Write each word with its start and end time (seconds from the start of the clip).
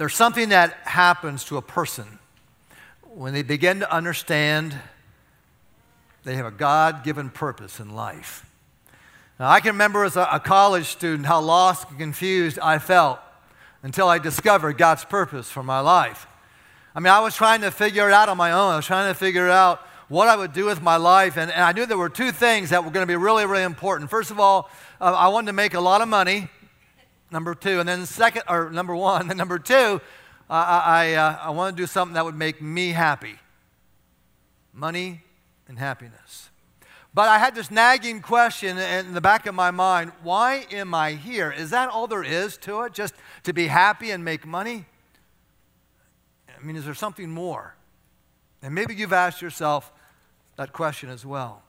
There's 0.00 0.14
something 0.14 0.48
that 0.48 0.72
happens 0.84 1.44
to 1.44 1.58
a 1.58 1.60
person 1.60 2.18
when 3.02 3.34
they 3.34 3.42
begin 3.42 3.80
to 3.80 3.94
understand 3.94 4.74
they 6.24 6.36
have 6.36 6.46
a 6.46 6.50
God 6.50 7.04
given 7.04 7.28
purpose 7.28 7.80
in 7.80 7.94
life. 7.94 8.46
Now, 9.38 9.50
I 9.50 9.60
can 9.60 9.72
remember 9.72 10.04
as 10.04 10.16
a, 10.16 10.40
college 10.42 10.86
student 10.86 11.26
how 11.26 11.42
lost 11.42 11.90
and 11.90 11.98
confused 11.98 12.58
I 12.60 12.78
felt 12.78 13.18
until 13.82 14.08
I 14.08 14.18
discovered 14.18 14.78
God's 14.78 15.04
purpose 15.04 15.50
for 15.50 15.62
my 15.62 15.80
life. 15.80 16.26
I 16.94 17.00
mean, 17.00 17.12
I 17.12 17.20
was 17.20 17.36
trying 17.36 17.60
to 17.60 17.70
figure 17.70 18.08
it 18.08 18.14
out 18.14 18.30
on 18.30 18.38
my 18.38 18.52
own. 18.52 18.72
I 18.72 18.76
was 18.76 18.86
trying 18.86 19.12
to 19.12 19.14
figure 19.14 19.50
out 19.50 19.86
what 20.08 20.28
I 20.28 20.36
would 20.36 20.54
do 20.54 20.64
with 20.64 20.80
my 20.80 20.96
life. 20.96 21.36
And, 21.36 21.50
and 21.50 21.62
I 21.62 21.72
knew 21.72 21.84
there 21.84 21.98
were 21.98 22.08
two 22.08 22.32
things 22.32 22.70
that 22.70 22.86
were 22.86 22.90
going 22.90 23.06
to 23.06 23.12
be 23.12 23.16
really, 23.16 23.44
really 23.44 23.64
important. 23.64 24.08
First 24.08 24.30
of 24.30 24.40
all, 24.40 24.70
uh, 24.98 25.12
I 25.14 25.28
wanted 25.28 25.48
to 25.48 25.52
make 25.52 25.74
a 25.74 25.80
lot 25.80 26.00
of 26.00 26.08
money 26.08 26.48
number 27.30 27.54
two. 27.54 27.80
And 27.80 27.88
then 27.88 28.06
second, 28.06 28.42
or 28.48 28.70
number 28.70 28.94
one, 28.94 29.30
and 29.30 29.38
number 29.38 29.58
two, 29.58 30.00
I, 30.48 31.14
uh, 31.14 31.38
I 31.42 31.50
want 31.50 31.76
to 31.76 31.82
do 31.82 31.86
something 31.86 32.14
that 32.14 32.24
would 32.24 32.36
make 32.36 32.60
me 32.60 32.90
happy. 32.90 33.36
Money 34.72 35.22
and 35.68 35.78
happiness. 35.78 36.50
But 37.12 37.28
I 37.28 37.38
had 37.38 37.54
this 37.54 37.70
nagging 37.70 38.20
question 38.20 38.78
in 38.78 39.14
the 39.14 39.20
back 39.20 39.46
of 39.46 39.54
my 39.54 39.70
mind 39.70 40.12
why 40.22 40.66
am 40.70 40.94
I 40.94 41.12
here? 41.12 41.50
Is 41.50 41.70
that 41.70 41.88
all 41.88 42.06
there 42.06 42.22
is 42.22 42.56
to 42.58 42.82
it? 42.82 42.92
Just 42.92 43.14
to 43.44 43.52
be 43.52 43.66
happy 43.66 44.10
and 44.10 44.24
make 44.24 44.46
money? 44.46 44.86
I 46.48 46.64
mean, 46.64 46.76
is 46.76 46.84
there 46.84 46.94
something 46.94 47.30
more? 47.30 47.74
And 48.62 48.74
maybe 48.74 48.94
you've 48.94 49.12
asked 49.12 49.42
yourself 49.42 49.92
that 50.56 50.72
question 50.72 51.08
as 51.08 51.24
well. 51.24 51.62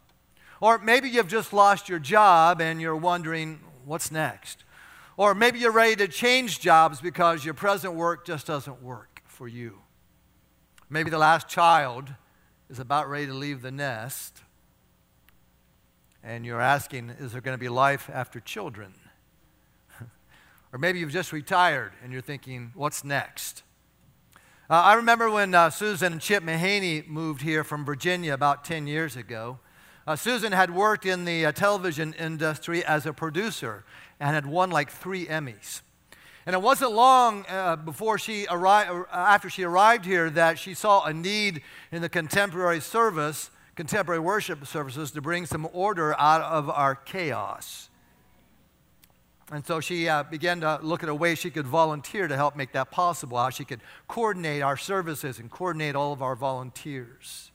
Or 0.60 0.78
maybe 0.78 1.10
you've 1.10 1.28
just 1.28 1.54
lost 1.54 1.90
your 1.90 1.98
job 1.98 2.62
and 2.62 2.80
you're 2.80 2.96
wondering, 2.96 3.60
what's 3.86 4.12
next? 4.12 4.64
Or 5.22 5.36
maybe 5.36 5.60
you're 5.60 5.72
ready 5.72 5.96
to 5.98 6.08
change 6.08 6.60
jobs 6.60 7.00
because 7.00 7.46
your 7.46 7.54
present 7.54 7.94
work 7.94 8.26
just 8.26 8.48
doesn't 8.48 8.82
work 8.82 9.22
for 9.28 9.48
you. 9.48 9.78
Maybe 10.90 11.12
the 11.12 11.20
last 11.20 11.48
child 11.48 12.10
is 12.72 12.80
about 12.80 13.08
ready 13.08 13.28
to 13.28 13.34
leave 13.36 13.62
the 13.62 13.70
nest, 13.70 14.42
and 16.24 16.44
you're 16.44 16.60
asking, 16.60 17.12
is 17.20 17.34
there 17.34 17.42
going 17.42 17.56
to 17.56 17.60
be 17.60 17.70
life 17.70 18.10
after 18.12 18.40
children? 18.40 18.96
or 20.74 20.80
maybe 20.80 20.98
you've 20.98 21.12
just 21.12 21.32
retired 21.32 21.92
and 22.04 22.12
you're 22.12 22.24
thinking, 22.24 22.72
what's 22.74 23.04
next? 23.04 23.62
Uh, 24.72 24.74
I 24.74 24.96
remember 24.96 25.30
when 25.30 25.54
uh, 25.54 25.70
Susan 25.70 26.14
and 26.14 26.22
Chip 26.22 26.44
Mahaney 26.44 27.08
moved 27.08 27.44
here 27.44 27.64
from 27.64 27.86
Virginia 27.86 28.34
about 28.34 28.66
10 28.66 28.88
years 28.88 29.16
ago. 29.16 29.60
Uh, 30.08 30.16
Susan 30.16 30.52
had 30.52 30.74
worked 30.74 31.06
in 31.06 31.26
the 31.26 31.46
uh, 31.46 31.52
television 31.52 32.14
industry 32.14 32.84
as 32.84 33.06
a 33.06 33.14
producer 33.14 33.84
and 34.22 34.36
had 34.36 34.46
won 34.46 34.70
like 34.70 34.92
three 34.92 35.26
Emmys. 35.26 35.82
And 36.46 36.54
it 36.54 36.62
wasn't 36.62 36.94
long 36.94 37.44
uh, 37.50 37.76
before 37.76 38.20
she 38.20 38.46
arrived, 38.50 38.90
uh, 38.92 39.06
after 39.12 39.50
she 39.50 39.64
arrived 39.64 40.06
here 40.06 40.30
that 40.30 40.60
she 40.60 40.76
saw 40.76 41.04
a 41.06 41.14
need 41.14 41.62
in 41.92 42.02
the 42.02 42.10
contemporary 42.10 42.80
service, 42.80 43.50
contemporary 43.76 44.20
worship 44.20 44.66
services, 44.66 45.12
to 45.12 45.22
bring 45.22 45.46
some 45.48 45.68
order 45.74 46.18
out 46.20 46.42
of 46.42 46.70
our 46.70 46.96
chaos. 46.96 47.90
And 49.52 49.66
so 49.66 49.80
she 49.82 50.08
uh, 50.08 50.24
began 50.24 50.62
to 50.62 50.80
look 50.82 51.04
at 51.04 51.10
a 51.10 51.16
way 51.16 51.36
she 51.36 51.50
could 51.50 51.68
volunteer 51.68 52.28
to 52.28 52.36
help 52.36 52.56
make 52.56 52.72
that 52.74 52.92
possible, 52.92 53.38
how 53.38 53.50
she 53.50 53.66
could 53.66 53.82
coordinate 54.08 54.62
our 54.62 54.78
services 54.78 55.40
and 55.40 55.50
coordinate 55.50 55.96
all 55.96 56.14
of 56.14 56.22
our 56.22 56.36
volunteers. 56.36 57.51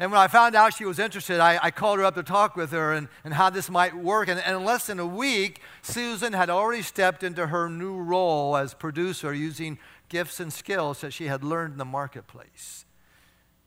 And 0.00 0.10
when 0.10 0.20
I 0.20 0.26
found 0.26 0.56
out 0.56 0.74
she 0.74 0.84
was 0.84 0.98
interested, 0.98 1.38
I, 1.38 1.58
I 1.62 1.70
called 1.70 2.00
her 2.00 2.04
up 2.04 2.16
to 2.16 2.24
talk 2.24 2.56
with 2.56 2.72
her 2.72 2.92
and, 2.92 3.08
and 3.22 3.32
how 3.32 3.50
this 3.50 3.70
might 3.70 3.94
work. 3.94 4.28
And, 4.28 4.40
and 4.40 4.56
in 4.56 4.64
less 4.64 4.88
than 4.88 4.98
a 4.98 5.06
week, 5.06 5.60
Susan 5.82 6.32
had 6.32 6.50
already 6.50 6.82
stepped 6.82 7.22
into 7.22 7.46
her 7.46 7.68
new 7.68 7.96
role 7.96 8.56
as 8.56 8.74
producer 8.74 9.32
using 9.32 9.78
gifts 10.08 10.40
and 10.40 10.52
skills 10.52 11.00
that 11.02 11.12
she 11.12 11.26
had 11.26 11.44
learned 11.44 11.72
in 11.72 11.78
the 11.78 11.84
marketplace. 11.84 12.86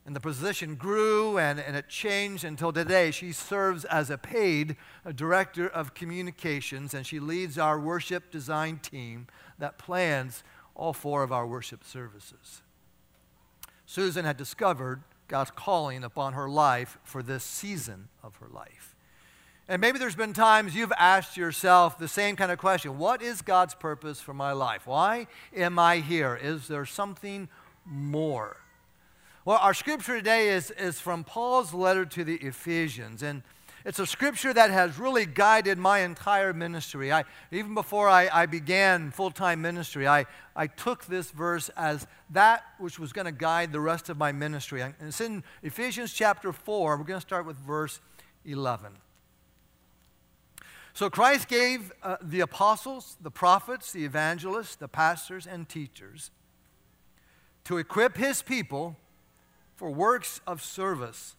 And 0.05 0.15
the 0.15 0.19
position 0.21 0.75
grew 0.75 1.37
and, 1.37 1.59
and 1.59 1.75
it 1.75 1.89
changed 1.89 2.43
until 2.43 2.71
today. 2.71 3.11
She 3.11 3.31
serves 3.31 3.85
as 3.85 4.09
a 4.09 4.17
paid 4.17 4.75
director 5.15 5.67
of 5.67 5.93
communications 5.93 6.93
and 6.93 7.05
she 7.05 7.19
leads 7.19 7.57
our 7.57 7.79
worship 7.79 8.31
design 8.31 8.79
team 8.79 9.27
that 9.59 9.77
plans 9.77 10.43
all 10.75 10.93
four 10.93 11.23
of 11.23 11.31
our 11.31 11.47
worship 11.47 11.83
services. 11.83 12.61
Susan 13.85 14.25
had 14.25 14.37
discovered 14.37 15.03
God's 15.27 15.51
calling 15.51 16.03
upon 16.03 16.33
her 16.33 16.49
life 16.49 16.97
for 17.03 17.21
this 17.21 17.43
season 17.43 18.09
of 18.23 18.35
her 18.37 18.47
life. 18.47 18.95
And 19.69 19.81
maybe 19.81 19.99
there's 19.99 20.15
been 20.15 20.33
times 20.33 20.75
you've 20.75 20.93
asked 20.97 21.35
yourself 21.35 21.99
the 21.99 22.07
same 22.07 22.37
kind 22.37 22.51
of 22.51 22.57
question 22.57 22.97
What 22.97 23.21
is 23.21 23.41
God's 23.41 23.75
purpose 23.75 24.21
for 24.21 24.33
my 24.33 24.53
life? 24.53 24.87
Why 24.87 25.27
am 25.55 25.77
I 25.77 25.97
here? 25.97 26.39
Is 26.41 26.67
there 26.67 26.85
something 26.85 27.49
more? 27.85 28.57
Well, 29.43 29.59
our 29.61 29.73
scripture 29.73 30.17
today 30.17 30.49
is, 30.49 30.71
is 30.71 30.99
from 30.99 31.23
Paul's 31.23 31.73
letter 31.73 32.05
to 32.05 32.23
the 32.23 32.35
Ephesians. 32.35 33.23
And 33.23 33.43
it's 33.87 33.99
a 33.99 34.05
scripture 34.05 34.53
that 34.53 34.69
has 34.69 34.99
really 34.99 35.25
guided 35.25 35.77
my 35.77 35.99
entire 35.99 36.51
ministry. 36.51 37.09
I, 37.13 37.23
even 37.51 37.73
before 37.73 38.09
I, 38.09 38.27
I 38.33 38.45
began 38.45 39.11
full 39.11 39.31
time 39.31 39.61
ministry, 39.61 40.05
I, 40.05 40.25
I 40.57 40.67
took 40.67 41.05
this 41.05 41.31
verse 41.31 41.69
as 41.69 42.05
that 42.31 42.65
which 42.79 42.99
was 42.99 43.13
going 43.13 43.27
to 43.27 43.31
guide 43.31 43.71
the 43.71 43.79
rest 43.79 44.09
of 44.09 44.17
my 44.17 44.33
ministry. 44.33 44.81
And 44.81 44.93
it's 44.99 45.21
in 45.21 45.41
Ephesians 45.63 46.11
chapter 46.11 46.51
4. 46.51 46.97
We're 46.97 47.03
going 47.05 47.21
to 47.21 47.25
start 47.25 47.45
with 47.45 47.55
verse 47.55 48.01
11. 48.43 48.91
So 50.93 51.09
Christ 51.09 51.47
gave 51.47 51.93
uh, 52.03 52.17
the 52.21 52.41
apostles, 52.41 53.15
the 53.21 53.31
prophets, 53.31 53.93
the 53.93 54.03
evangelists, 54.03 54.75
the 54.75 54.89
pastors, 54.89 55.47
and 55.47 55.69
teachers 55.69 56.29
to 57.63 57.77
equip 57.77 58.17
his 58.17 58.41
people 58.41 58.97
for 59.77 59.89
works 59.89 60.41
of 60.45 60.61
service 60.61 61.36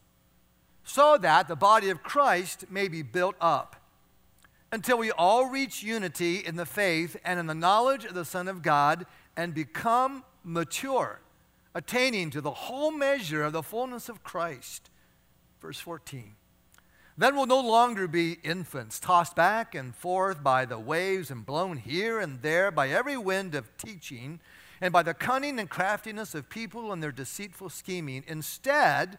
so 0.89 1.19
that 1.19 1.49
the 1.49 1.57
body 1.57 1.91
of 1.91 2.03
Christ 2.03 2.65
may 2.71 2.89
be 2.89 3.03
built 3.03 3.35
up 3.43 3.77
until 4.73 4.97
we 4.97 5.11
all 5.11 5.51
reach 5.51 5.83
unity 5.83 6.39
in 6.39 6.57
the 6.57 6.65
faith 6.65 7.15
and 7.25 7.39
in 7.39 7.47
the 7.47 7.55
knowledge 7.55 8.07
of 8.07 8.15
the 8.15 8.25
Son 8.25 8.49
of 8.49 8.63
God 8.63 9.05
and 9.37 9.53
become 9.53 10.25
mature, 10.43 11.21
attaining 11.75 12.31
to 12.31 12.41
the 12.41 12.51
whole 12.51 12.91
measure 12.91 13.45
of 13.45 13.53
the 13.53 13.63
fullness 13.63 14.09
of 14.09 14.25
Christ. 14.25 14.89
Verse 15.61 15.79
14. 15.79 16.37
Then 17.19 17.37
we'll 17.37 17.47
no 17.47 17.61
longer 17.61 18.09
be 18.09 18.39
infants, 18.43 18.99
tossed 18.99 19.37
back 19.37 19.75
and 19.75 19.95
forth 19.95 20.43
by 20.43 20.65
the 20.65 20.79
waves 20.79 21.31
and 21.31 21.45
blown 21.45 21.77
here 21.77 22.19
and 22.19 22.41
there 22.41 22.71
by 22.71 22.89
every 22.89 23.19
wind 23.19 23.55
of 23.55 23.77
teaching 23.77 24.41
and 24.81 24.91
by 24.91 25.03
the 25.03 25.13
cunning 25.13 25.59
and 25.59 25.69
craftiness 25.69 26.35
of 26.35 26.49
people 26.49 26.93
and 26.93 27.03
their 27.03 27.13
deceitful 27.13 27.69
scheming. 27.69 28.25
Instead, 28.27 29.19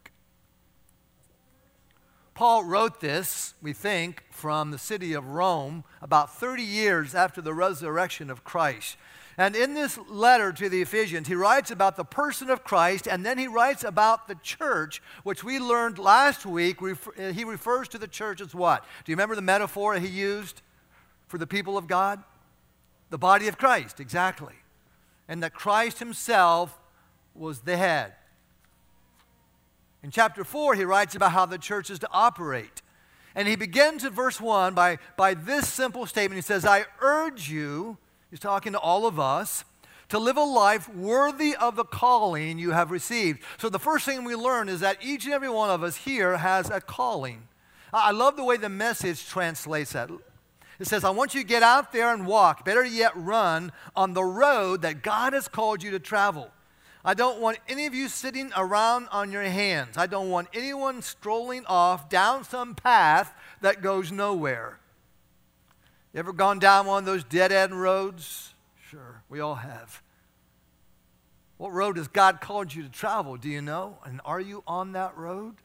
Paul 2.33 2.63
wrote 2.63 3.01
this, 3.01 3.53
we 3.61 3.73
think, 3.73 4.23
from 4.31 4.71
the 4.71 4.77
city 4.77 5.13
of 5.13 5.27
Rome 5.27 5.83
about 6.01 6.33
30 6.35 6.63
years 6.63 7.13
after 7.13 7.41
the 7.41 7.53
resurrection 7.53 8.29
of 8.29 8.43
Christ. 8.43 8.97
And 9.37 9.55
in 9.55 9.73
this 9.73 9.97
letter 10.09 10.51
to 10.51 10.69
the 10.69 10.81
Ephesians, 10.81 11.27
he 11.27 11.35
writes 11.35 11.71
about 11.71 11.95
the 11.95 12.03
person 12.03 12.49
of 12.49 12.63
Christ, 12.63 13.07
and 13.07 13.25
then 13.25 13.37
he 13.37 13.47
writes 13.47 13.83
about 13.83 14.27
the 14.27 14.35
church, 14.35 15.01
which 15.23 15.43
we 15.43 15.59
learned 15.59 15.97
last 15.97 16.45
week. 16.45 16.77
Uh, 16.81 17.31
he 17.31 17.43
refers 17.43 17.87
to 17.89 17.97
the 17.97 18.07
church 18.07 18.41
as 18.41 18.53
what? 18.53 18.83
Do 19.03 19.11
you 19.11 19.15
remember 19.15 19.35
the 19.35 19.41
metaphor 19.41 19.95
he 19.95 20.07
used 20.07 20.61
for 21.27 21.37
the 21.37 21.47
people 21.47 21.77
of 21.77 21.87
God? 21.87 22.21
The 23.09 23.17
body 23.17 23.47
of 23.47 23.57
Christ, 23.57 23.99
exactly. 23.99 24.53
And 25.27 25.41
that 25.43 25.53
Christ 25.53 25.99
himself 25.99 26.79
was 27.33 27.61
the 27.61 27.77
head. 27.77 28.13
In 30.03 30.09
chapter 30.09 30.43
4, 30.43 30.75
he 30.75 30.83
writes 30.83 31.15
about 31.15 31.31
how 31.31 31.45
the 31.45 31.57
church 31.57 31.89
is 31.89 31.99
to 31.99 32.09
operate. 32.11 32.81
And 33.35 33.47
he 33.47 33.55
begins 33.55 34.03
in 34.03 34.13
verse 34.13 34.41
1 34.41 34.73
by, 34.73 34.97
by 35.15 35.33
this 35.33 35.67
simple 35.67 36.05
statement. 36.05 36.37
He 36.37 36.41
says, 36.41 36.65
I 36.65 36.85
urge 37.01 37.49
you, 37.49 37.97
he's 38.29 38.39
talking 38.39 38.73
to 38.73 38.79
all 38.79 39.05
of 39.05 39.19
us, 39.19 39.63
to 40.09 40.19
live 40.19 40.35
a 40.35 40.43
life 40.43 40.93
worthy 40.93 41.55
of 41.55 41.75
the 41.77 41.85
calling 41.85 42.59
you 42.59 42.71
have 42.71 42.91
received. 42.91 43.41
So 43.57 43.69
the 43.69 43.79
first 43.79 44.05
thing 44.05 44.25
we 44.25 44.35
learn 44.35 44.67
is 44.67 44.81
that 44.81 44.97
each 45.01 45.23
and 45.25 45.33
every 45.33 45.49
one 45.49 45.69
of 45.69 45.83
us 45.83 45.95
here 45.95 46.37
has 46.37 46.69
a 46.69 46.81
calling. 46.81 47.47
I 47.93 48.11
love 48.11 48.35
the 48.35 48.43
way 48.43 48.57
the 48.57 48.69
message 48.69 49.27
translates 49.27 49.93
that. 49.93 50.09
It 50.79 50.87
says, 50.87 51.03
I 51.03 51.11
want 51.11 51.35
you 51.35 51.41
to 51.41 51.47
get 51.47 51.63
out 51.63 51.93
there 51.93 52.11
and 52.11 52.25
walk, 52.25 52.65
better 52.65 52.83
yet, 52.83 53.11
run 53.15 53.71
on 53.95 54.13
the 54.13 54.23
road 54.23 54.81
that 54.81 55.03
God 55.03 55.33
has 55.33 55.47
called 55.47 55.83
you 55.83 55.91
to 55.91 55.99
travel. 55.99 56.49
I 57.03 57.13
don't 57.13 57.41
want 57.41 57.57
any 57.67 57.87
of 57.87 57.95
you 57.95 58.07
sitting 58.07 58.51
around 58.55 59.07
on 59.11 59.31
your 59.31 59.43
hands. 59.43 59.97
I 59.97 60.05
don't 60.05 60.29
want 60.29 60.49
anyone 60.53 61.01
strolling 61.01 61.65
off 61.65 62.09
down 62.09 62.43
some 62.43 62.75
path 62.75 63.33
that 63.61 63.81
goes 63.81 64.11
nowhere. 64.11 64.79
You 66.13 66.19
ever 66.19 66.33
gone 66.33 66.59
down 66.59 66.85
one 66.85 66.99
of 66.99 67.05
those 67.05 67.23
dead 67.23 67.51
end 67.51 67.81
roads? 67.81 68.53
Sure, 68.89 69.23
we 69.29 69.39
all 69.39 69.55
have. 69.55 70.01
What 71.57 71.73
road 71.73 71.97
has 71.97 72.07
God 72.07 72.41
called 72.41 72.73
you 72.73 72.83
to 72.83 72.89
travel? 72.89 73.37
Do 73.37 73.49
you 73.49 73.61
know? 73.61 73.97
And 74.03 74.19
are 74.25 74.39
you 74.39 74.63
on 74.67 74.91
that 74.91 75.17
road? 75.17 75.55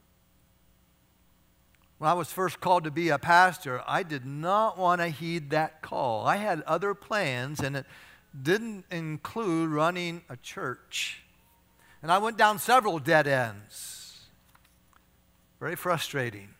When 1.98 2.10
I 2.10 2.14
was 2.14 2.30
first 2.30 2.60
called 2.60 2.84
to 2.84 2.90
be 2.90 3.08
a 3.08 3.18
pastor, 3.18 3.82
I 3.86 4.02
did 4.02 4.26
not 4.26 4.78
want 4.78 5.00
to 5.00 5.08
heed 5.08 5.50
that 5.50 5.80
call. 5.80 6.26
I 6.26 6.36
had 6.36 6.60
other 6.62 6.94
plans, 6.94 7.60
and 7.60 7.76
it 7.76 7.86
didn't 8.40 8.84
include 8.90 9.70
running 9.70 10.22
a 10.28 10.36
church. 10.36 11.22
And 12.06 12.12
I 12.12 12.18
went 12.18 12.36
down 12.36 12.60
several 12.60 13.00
dead 13.00 13.26
ends. 13.26 14.20
Very 15.58 15.74
frustrating 15.74 16.50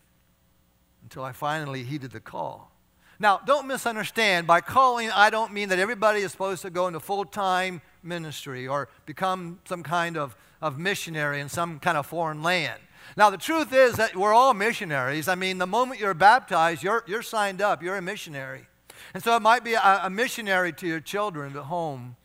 until 1.04 1.22
I 1.22 1.30
finally 1.30 1.84
heeded 1.84 2.10
the 2.10 2.18
call. 2.18 2.72
Now, 3.20 3.40
don't 3.46 3.68
misunderstand. 3.68 4.48
By 4.48 4.60
calling, 4.60 5.08
I 5.12 5.30
don't 5.30 5.52
mean 5.52 5.68
that 5.68 5.78
everybody 5.78 6.22
is 6.22 6.32
supposed 6.32 6.62
to 6.62 6.70
go 6.70 6.88
into 6.88 6.98
full 6.98 7.24
time 7.24 7.80
ministry 8.02 8.66
or 8.66 8.88
become 9.04 9.60
some 9.68 9.84
kind 9.84 10.16
of, 10.16 10.36
of 10.60 10.80
missionary 10.80 11.38
in 11.38 11.48
some 11.48 11.78
kind 11.78 11.96
of 11.96 12.06
foreign 12.06 12.42
land. 12.42 12.80
Now, 13.16 13.30
the 13.30 13.38
truth 13.38 13.72
is 13.72 13.94
that 13.98 14.16
we're 14.16 14.34
all 14.34 14.52
missionaries. 14.52 15.28
I 15.28 15.36
mean, 15.36 15.58
the 15.58 15.66
moment 15.68 16.00
you're 16.00 16.12
baptized, 16.12 16.82
you're, 16.82 17.04
you're 17.06 17.22
signed 17.22 17.62
up, 17.62 17.84
you're 17.84 17.96
a 17.96 18.02
missionary. 18.02 18.66
And 19.14 19.22
so 19.22 19.36
it 19.36 19.42
might 19.42 19.62
be 19.62 19.74
a, 19.74 20.00
a 20.02 20.10
missionary 20.10 20.72
to 20.72 20.88
your 20.88 20.98
children 20.98 21.56
at 21.56 21.62
home 21.62 22.16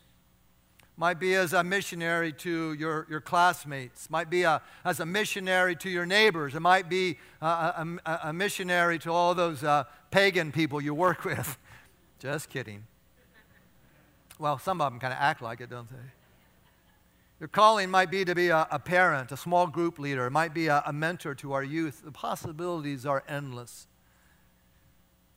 might 1.02 1.20
be 1.20 1.34
as 1.34 1.52
a 1.52 1.64
missionary 1.64 2.32
to 2.32 2.74
your, 2.74 3.08
your 3.10 3.20
classmates, 3.20 4.08
might 4.12 4.30
be 4.30 4.44
a, 4.44 4.62
as 4.86 5.00
a 5.00 5.06
missionary 5.06 5.76
to 5.76 5.90
your 5.90 6.06
neighbors, 6.06 6.54
it 6.54 6.60
might 6.60 6.90
be 6.90 7.18
a, 7.42 7.48
a, 8.06 8.20
a 8.26 8.34
missionary 8.34 9.00
to 9.00 9.12
all 9.12 9.34
those 9.34 9.64
uh, 9.64 9.84
pagan 10.12 10.52
people 10.52 10.80
you 10.80 10.94
work 10.94 11.26
with. 11.26 11.58
Just 12.20 12.52
kidding. 12.52 12.84
Well, 14.38 14.60
some 14.60 14.80
of 14.80 14.92
them 14.92 15.00
kind 15.00 15.12
of 15.12 15.18
act 15.20 15.42
like 15.42 15.60
it, 15.60 15.72
don't 15.72 15.90
they? 15.90 16.12
Your 17.40 17.48
calling 17.48 17.90
might 17.90 18.12
be 18.12 18.24
to 18.24 18.36
be 18.36 18.50
a, 18.50 18.68
a 18.70 18.78
parent, 18.78 19.32
a 19.32 19.38
small 19.38 19.66
group 19.66 19.98
leader, 19.98 20.28
it 20.28 20.32
might 20.32 20.54
be 20.54 20.68
a, 20.68 20.84
a 20.86 20.94
mentor 20.94 21.34
to 21.34 21.54
our 21.54 21.64
youth. 21.64 22.04
The 22.06 22.12
possibilities 22.12 23.08
are 23.08 23.24
endless. 23.28 23.88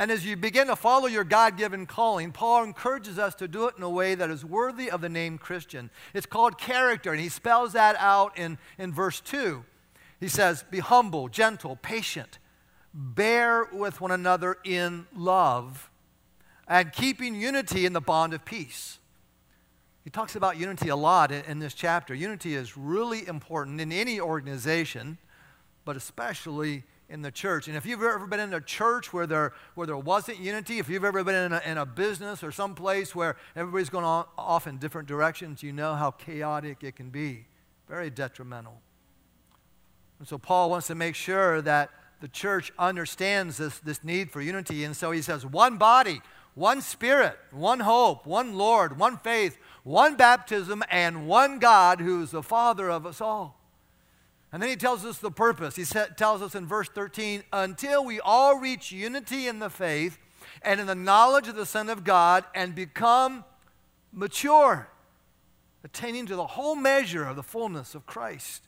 And 0.05 0.13
as 0.13 0.27
you 0.27 0.37
begin 0.37 0.67
to 0.67 0.77
follow 0.77 1.07
your 1.07 1.25
God 1.25 1.57
given 1.57 1.87
calling, 1.87 2.31
Paul 2.31 2.63
encourages 2.63 3.19
us 3.19 3.35
to 3.37 3.49
do 3.49 3.69
it 3.69 3.77
in 3.79 3.83
a 3.83 3.89
way 3.89 4.15
that 4.15 4.29
is 4.29 4.45
worthy 4.45 4.91
of 4.91 5.01
the 5.01 5.09
name 5.09 5.39
Christian. 5.39 5.89
It's 6.13 6.27
called 6.27 6.59
character, 6.59 7.13
and 7.13 7.19
he 7.19 7.31
spells 7.31 7.73
that 7.73 7.97
out 7.99 8.37
in, 8.37 8.59
in 8.77 8.93
verse 8.93 9.23
2. 9.23 9.65
He 10.21 10.29
says, 10.29 10.63
Be 10.71 10.81
humble, 10.81 11.29
gentle, 11.29 11.77
patient, 11.77 12.39
bear 12.93 13.67
with 13.73 14.03
one 14.03 14.11
another 14.11 14.59
in 14.63 15.07
love, 15.17 15.91
and 16.69 16.93
keeping 16.93 17.35
unity 17.35 17.87
in 17.87 17.95
the 17.95 18.03
bond 18.03 18.35
of 18.35 18.45
peace. 18.45 18.99
He 20.05 20.11
talks 20.11 20.37
about 20.37 20.59
unity 20.59 20.91
a 20.91 20.97
lot 20.97 21.33
in, 21.33 21.45
in 21.47 21.61
this 21.61 21.73
chapter. 21.73 22.15
Unity 22.15 22.55
is 22.55 22.77
really 22.77 23.27
important 23.27 23.81
in 23.81 23.91
any 23.91 24.21
organization, 24.21 25.17
but 25.87 25.97
especially 25.97 26.85
in 27.15 27.23
the 27.23 27.31
church. 27.31 27.69
And 27.69 27.77
if 27.77 27.87
you've 27.87 28.03
ever 28.03 28.27
been 28.27 28.41
in 28.41 28.53
a 28.53 28.61
church 28.61 29.13
where 29.13 29.25
there, 29.25 29.53
where 29.77 29.87
there 29.87 29.97
wasn't 29.97 30.41
unity, 30.41 30.81
if 30.81 30.89
you've 30.89 31.05
ever 31.05 31.23
been 31.23 31.37
in 31.37 31.53
a, 31.53 31.63
in 31.65 31.79
a 31.79 31.87
business 31.87 32.43
or 32.43 32.51
some 32.51 32.75
place 32.75 33.15
where 33.15 33.37
everybody's 33.55 33.89
going 33.89 34.05
on, 34.05 34.27
off 34.37 34.67
in 34.67 34.79
different 34.79 35.07
directions, 35.07 35.63
you 35.63 35.73
know 35.73 35.95
how 35.95 36.11
chaotic 36.11 36.83
it 36.83 36.97
can 36.97 37.11
be. 37.11 37.47
Very 37.89 38.11
detrimental. 38.11 38.81
And 40.19 40.27
so 40.27 40.39
Paul 40.39 40.71
wants 40.71 40.89
to 40.89 40.97
make 40.97 41.15
sure 41.15 41.63
that 41.63 41.91
the 42.21 42.27
church 42.27 42.73
understands 42.81 43.59
this, 43.59 43.79
this 43.79 44.03
need 44.03 44.33
for 44.33 44.41
unity. 44.41 44.83
And 44.83 44.97
so 44.97 45.13
he 45.13 45.23
says, 45.23 45.47
one 45.47 45.77
body, 45.77 46.21
one 46.57 46.83
spirit, 46.83 47.39
one 47.53 47.79
hope, 47.79 48.27
one 48.27 48.57
Lord, 48.57 48.99
one 48.99 49.19
faith, 49.19 49.57
one 49.85 50.17
baptism, 50.17 50.83
and 50.91 51.29
one 51.29 51.61
God 51.61 52.01
who 52.01 52.25
is 52.25 52.33
the 52.33 52.43
Father 52.43 52.91
of 52.91 53.07
us 53.07 53.21
all. 53.21 53.64
And 54.55 54.63
then 54.63 54.71
he 54.71 54.77
tells 54.77 55.05
us 55.05 55.19
the 55.19 55.33
purpose. 55.33 55.75
He 55.75 55.85
tells 55.85 56.41
us 56.41 56.55
in 56.55 56.65
verse 56.65 56.89
13, 56.89 57.43
until 57.53 58.05
we 58.05 58.21
all 58.21 58.57
reach 58.57 58.93
unity 58.93 59.49
in 59.49 59.59
the 59.59 59.69
faith 59.69 60.17
and 60.63 60.79
in 60.79 60.87
the 60.87 60.95
knowledge 60.95 61.49
of 61.49 61.57
the 61.57 61.67
Son 61.67 61.89
of 61.89 62.05
God 62.05 62.45
and 62.55 62.73
become 62.73 63.45
mature, 64.13 64.89
attaining 65.83 66.27
to 66.27 66.37
the 66.37 66.47
whole 66.47 66.77
measure 66.77 67.25
of 67.25 67.35
the 67.35 67.43
fullness 67.43 67.97
of 67.97 68.07
Christ. 68.07 68.63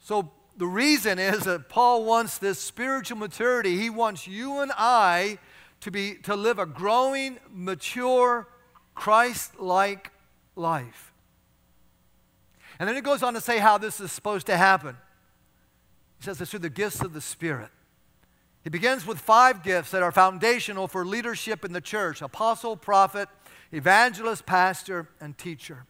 So 0.00 0.30
the 0.58 0.66
reason 0.66 1.18
is 1.18 1.44
that 1.44 1.70
Paul 1.70 2.04
wants 2.04 2.36
this 2.36 2.58
spiritual 2.58 3.16
maturity. 3.16 3.78
He 3.78 3.88
wants 3.88 4.26
you 4.26 4.60
and 4.60 4.70
I 4.76 5.38
to 5.80 5.90
be 5.90 6.16
to 6.24 6.36
live 6.36 6.58
a 6.58 6.66
growing, 6.66 7.38
mature, 7.50 8.46
Christ-like 8.94 10.10
life. 10.56 11.11
And 12.82 12.88
then 12.88 12.96
he 12.96 13.00
goes 13.00 13.22
on 13.22 13.34
to 13.34 13.40
say 13.40 13.58
how 13.58 13.78
this 13.78 14.00
is 14.00 14.10
supposed 14.10 14.46
to 14.46 14.56
happen. 14.56 14.96
He 16.18 16.24
says 16.24 16.40
it's 16.40 16.50
through 16.50 16.58
the 16.58 16.68
gifts 16.68 17.00
of 17.00 17.12
the 17.12 17.20
Spirit. 17.20 17.68
He 18.64 18.70
begins 18.70 19.06
with 19.06 19.20
five 19.20 19.62
gifts 19.62 19.92
that 19.92 20.02
are 20.02 20.10
foundational 20.10 20.88
for 20.88 21.06
leadership 21.06 21.64
in 21.64 21.72
the 21.72 21.80
church 21.80 22.22
apostle, 22.22 22.76
prophet, 22.76 23.28
evangelist, 23.70 24.46
pastor, 24.46 25.06
and 25.20 25.38
teacher. 25.38 25.84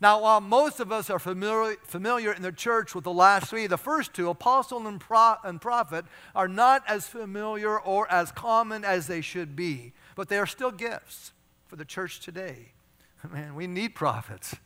Now, 0.00 0.20
while 0.20 0.40
most 0.40 0.80
of 0.80 0.90
us 0.90 1.10
are 1.10 1.20
familiar, 1.20 1.76
familiar 1.84 2.32
in 2.32 2.42
the 2.42 2.50
church 2.50 2.92
with 2.92 3.04
the 3.04 3.12
last 3.12 3.48
three, 3.48 3.68
the 3.68 3.78
first 3.78 4.12
two, 4.12 4.28
apostle 4.28 4.84
and, 4.84 5.00
pro, 5.00 5.36
and 5.44 5.60
prophet, 5.60 6.06
are 6.34 6.48
not 6.48 6.82
as 6.88 7.06
familiar 7.06 7.78
or 7.78 8.10
as 8.10 8.32
common 8.32 8.84
as 8.84 9.06
they 9.06 9.20
should 9.20 9.54
be, 9.54 9.92
but 10.16 10.28
they 10.28 10.38
are 10.38 10.46
still 10.46 10.72
gifts 10.72 11.32
for 11.68 11.76
the 11.76 11.84
church 11.84 12.18
today. 12.18 12.72
Man, 13.32 13.54
we 13.54 13.68
need 13.68 13.94
prophets. 13.94 14.56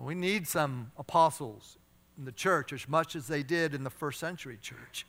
We 0.00 0.14
need 0.14 0.46
some 0.46 0.92
apostles 0.96 1.76
in 2.16 2.24
the 2.24 2.32
church 2.32 2.72
as 2.72 2.88
much 2.88 3.16
as 3.16 3.26
they 3.26 3.42
did 3.42 3.74
in 3.74 3.84
the 3.84 3.90
first 3.90 4.20
century 4.20 4.58
church. 4.60 5.06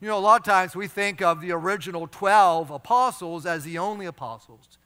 You 0.00 0.08
know, 0.08 0.18
a 0.18 0.20
lot 0.20 0.40
of 0.40 0.44
times 0.44 0.74
we 0.74 0.86
think 0.86 1.22
of 1.22 1.40
the 1.40 1.52
original 1.52 2.06
12 2.06 2.70
apostles 2.70 3.46
as 3.46 3.64
the 3.64 3.78
only 3.78 4.06
apostles. 4.06 4.78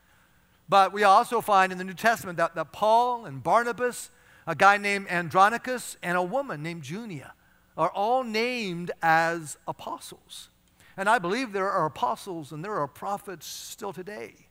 But 0.69 0.93
we 0.93 1.03
also 1.03 1.41
find 1.41 1.73
in 1.73 1.79
the 1.79 1.85
New 1.85 1.95
Testament 1.95 2.37
that, 2.39 2.55
that 2.55 2.73
Paul 2.73 3.25
and 3.25 3.43
Barnabas, 3.43 4.11
a 4.47 4.55
guy 4.55 4.77
named 4.77 5.09
Andronicus, 5.09 5.97
and 6.03 6.17
a 6.17 6.23
woman 6.23 6.63
named 6.63 6.83
Junia 6.83 7.33
are 7.77 7.91
all 7.91 8.25
named 8.25 8.91
as 9.03 9.57
apostles. 9.67 10.51
And 10.97 11.09
I 11.09 11.19
believe 11.19 11.53
there 11.53 11.71
are 11.71 11.87
apostles 11.87 12.53
and 12.53 12.65
there 12.65 12.75
are 12.75 12.89
prophets 12.89 13.47
still 13.47 13.93
today. 13.93 14.48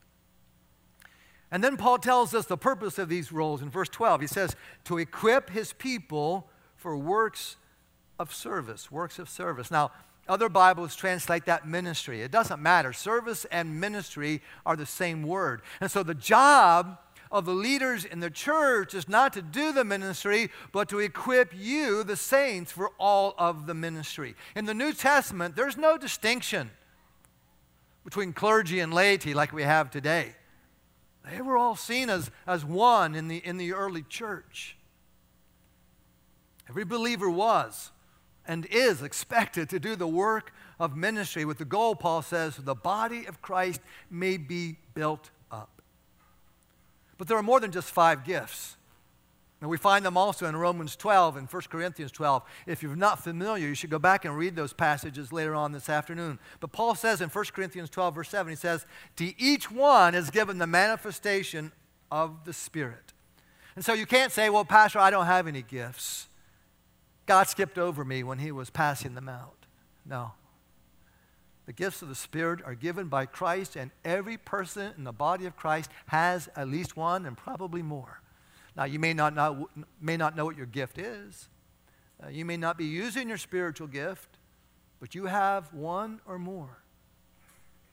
And 1.50 1.64
then 1.64 1.76
Paul 1.76 1.98
tells 1.98 2.34
us 2.34 2.46
the 2.46 2.58
purpose 2.58 2.98
of 2.98 3.08
these 3.08 3.32
roles 3.32 3.62
in 3.62 3.70
verse 3.70 3.88
12. 3.88 4.20
He 4.20 4.26
says, 4.26 4.54
to 4.84 4.98
equip 4.98 5.50
his 5.50 5.72
people 5.72 6.48
for 6.76 6.96
works 6.96 7.56
of 8.18 8.34
service. 8.34 8.90
Works 8.90 9.18
of 9.18 9.28
service. 9.28 9.70
Now, 9.70 9.90
other 10.28 10.50
Bibles 10.50 10.94
translate 10.94 11.46
that 11.46 11.66
ministry. 11.66 12.20
It 12.20 12.30
doesn't 12.30 12.60
matter. 12.60 12.92
Service 12.92 13.46
and 13.46 13.80
ministry 13.80 14.42
are 14.66 14.76
the 14.76 14.84
same 14.84 15.22
word. 15.22 15.62
And 15.80 15.90
so 15.90 16.02
the 16.02 16.14
job 16.14 16.98
of 17.32 17.46
the 17.46 17.52
leaders 17.52 18.04
in 18.04 18.20
the 18.20 18.30
church 18.30 18.94
is 18.94 19.08
not 19.08 19.32
to 19.34 19.42
do 19.42 19.72
the 19.72 19.84
ministry, 19.84 20.50
but 20.72 20.88
to 20.90 20.98
equip 20.98 21.54
you, 21.56 22.04
the 22.04 22.16
saints, 22.16 22.72
for 22.72 22.90
all 22.98 23.34
of 23.38 23.66
the 23.66 23.74
ministry. 23.74 24.34
In 24.54 24.66
the 24.66 24.74
New 24.74 24.92
Testament, 24.92 25.56
there's 25.56 25.76
no 25.76 25.96
distinction 25.96 26.70
between 28.04 28.32
clergy 28.32 28.80
and 28.80 28.92
laity 28.92 29.34
like 29.34 29.52
we 29.52 29.62
have 29.62 29.90
today. 29.90 30.34
They 31.30 31.42
were 31.42 31.56
all 31.56 31.76
seen 31.76 32.08
as, 32.08 32.30
as 32.46 32.64
one 32.64 33.14
in 33.14 33.28
the, 33.28 33.38
in 33.38 33.58
the 33.58 33.74
early 33.74 34.02
church. 34.02 34.76
Every 36.68 36.84
believer 36.84 37.28
was 37.28 37.90
and 38.46 38.66
is 38.66 39.02
expected 39.02 39.68
to 39.70 39.78
do 39.78 39.94
the 39.94 40.08
work 40.08 40.52
of 40.80 40.96
ministry 40.96 41.44
with 41.44 41.58
the 41.58 41.64
goal, 41.66 41.94
Paul 41.94 42.22
says, 42.22 42.56
the 42.56 42.74
body 42.74 43.26
of 43.26 43.42
Christ 43.42 43.80
may 44.10 44.38
be 44.38 44.76
built 44.94 45.30
up. 45.52 45.82
But 47.18 47.28
there 47.28 47.36
are 47.36 47.42
more 47.42 47.60
than 47.60 47.72
just 47.72 47.90
five 47.90 48.24
gifts. 48.24 48.77
And 49.60 49.68
we 49.68 49.76
find 49.76 50.04
them 50.04 50.16
also 50.16 50.46
in 50.46 50.56
Romans 50.56 50.94
12 50.94 51.36
and 51.36 51.48
1 51.48 51.62
Corinthians 51.68 52.12
12. 52.12 52.42
If 52.66 52.82
you're 52.82 52.94
not 52.94 53.24
familiar, 53.24 53.66
you 53.66 53.74
should 53.74 53.90
go 53.90 53.98
back 53.98 54.24
and 54.24 54.36
read 54.36 54.54
those 54.54 54.72
passages 54.72 55.32
later 55.32 55.54
on 55.54 55.72
this 55.72 55.88
afternoon. 55.88 56.38
But 56.60 56.70
Paul 56.70 56.94
says 56.94 57.20
in 57.20 57.28
1 57.28 57.44
Corinthians 57.46 57.90
12, 57.90 58.14
verse 58.14 58.28
7, 58.28 58.50
he 58.50 58.56
says, 58.56 58.86
To 59.16 59.32
each 59.40 59.68
one 59.70 60.14
is 60.14 60.30
given 60.30 60.58
the 60.58 60.66
manifestation 60.68 61.72
of 62.10 62.44
the 62.44 62.52
Spirit. 62.52 63.12
And 63.74 63.84
so 63.84 63.94
you 63.94 64.06
can't 64.06 64.30
say, 64.30 64.48
Well, 64.48 64.64
Pastor, 64.64 65.00
I 65.00 65.10
don't 65.10 65.26
have 65.26 65.48
any 65.48 65.62
gifts. 65.62 66.28
God 67.26 67.48
skipped 67.48 67.78
over 67.78 68.04
me 68.04 68.22
when 68.22 68.38
he 68.38 68.52
was 68.52 68.70
passing 68.70 69.14
them 69.14 69.28
out. 69.28 69.66
No. 70.06 70.32
The 71.66 71.72
gifts 71.72 72.00
of 72.00 72.08
the 72.08 72.14
Spirit 72.14 72.60
are 72.64 72.74
given 72.74 73.08
by 73.08 73.26
Christ, 73.26 73.76
and 73.76 73.90
every 74.04 74.38
person 74.38 74.94
in 74.96 75.04
the 75.04 75.12
body 75.12 75.44
of 75.46 75.56
Christ 75.56 75.90
has 76.06 76.48
at 76.56 76.68
least 76.68 76.96
one 76.96 77.26
and 77.26 77.36
probably 77.36 77.82
more. 77.82 78.22
Now, 78.78 78.84
you 78.84 79.00
may 79.00 79.12
not 79.12 79.34
know, 79.34 79.68
may 80.00 80.16
not 80.16 80.36
know 80.36 80.44
what 80.44 80.56
your 80.56 80.66
gift 80.66 80.98
is. 80.98 81.48
Uh, 82.22 82.28
you 82.28 82.44
may 82.44 82.56
not 82.56 82.78
be 82.78 82.84
using 82.84 83.28
your 83.28 83.36
spiritual 83.36 83.88
gift, 83.88 84.38
but 85.00 85.16
you 85.16 85.26
have 85.26 85.74
one 85.74 86.20
or 86.26 86.38
more. 86.38 86.78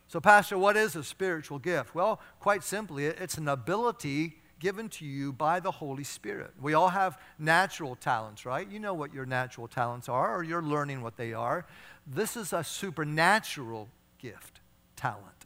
So, 0.07 0.19
Pastor, 0.21 0.59
what 0.59 0.77
is 0.77 0.95
a 0.95 1.03
spiritual 1.03 1.57
gift? 1.57 1.95
Well, 1.95 2.21
quite 2.39 2.63
simply, 2.63 3.07
it's 3.07 3.39
an 3.39 3.47
ability 3.47 4.37
given 4.59 4.87
to 4.89 5.05
you 5.05 5.33
by 5.33 5.59
the 5.59 5.71
Holy 5.71 6.03
Spirit. 6.03 6.51
We 6.61 6.75
all 6.75 6.89
have 6.89 7.19
natural 7.39 7.95
talents, 7.95 8.45
right? 8.45 8.69
You 8.69 8.79
know 8.79 8.93
what 8.93 9.11
your 9.11 9.25
natural 9.25 9.67
talents 9.67 10.07
are, 10.07 10.37
or 10.37 10.43
you're 10.43 10.61
learning 10.61 11.01
what 11.01 11.17
they 11.17 11.33
are. 11.33 11.65
This 12.05 12.37
is 12.37 12.53
a 12.53 12.63
supernatural 12.63 13.89
gift, 14.19 14.59
talent. 14.95 15.44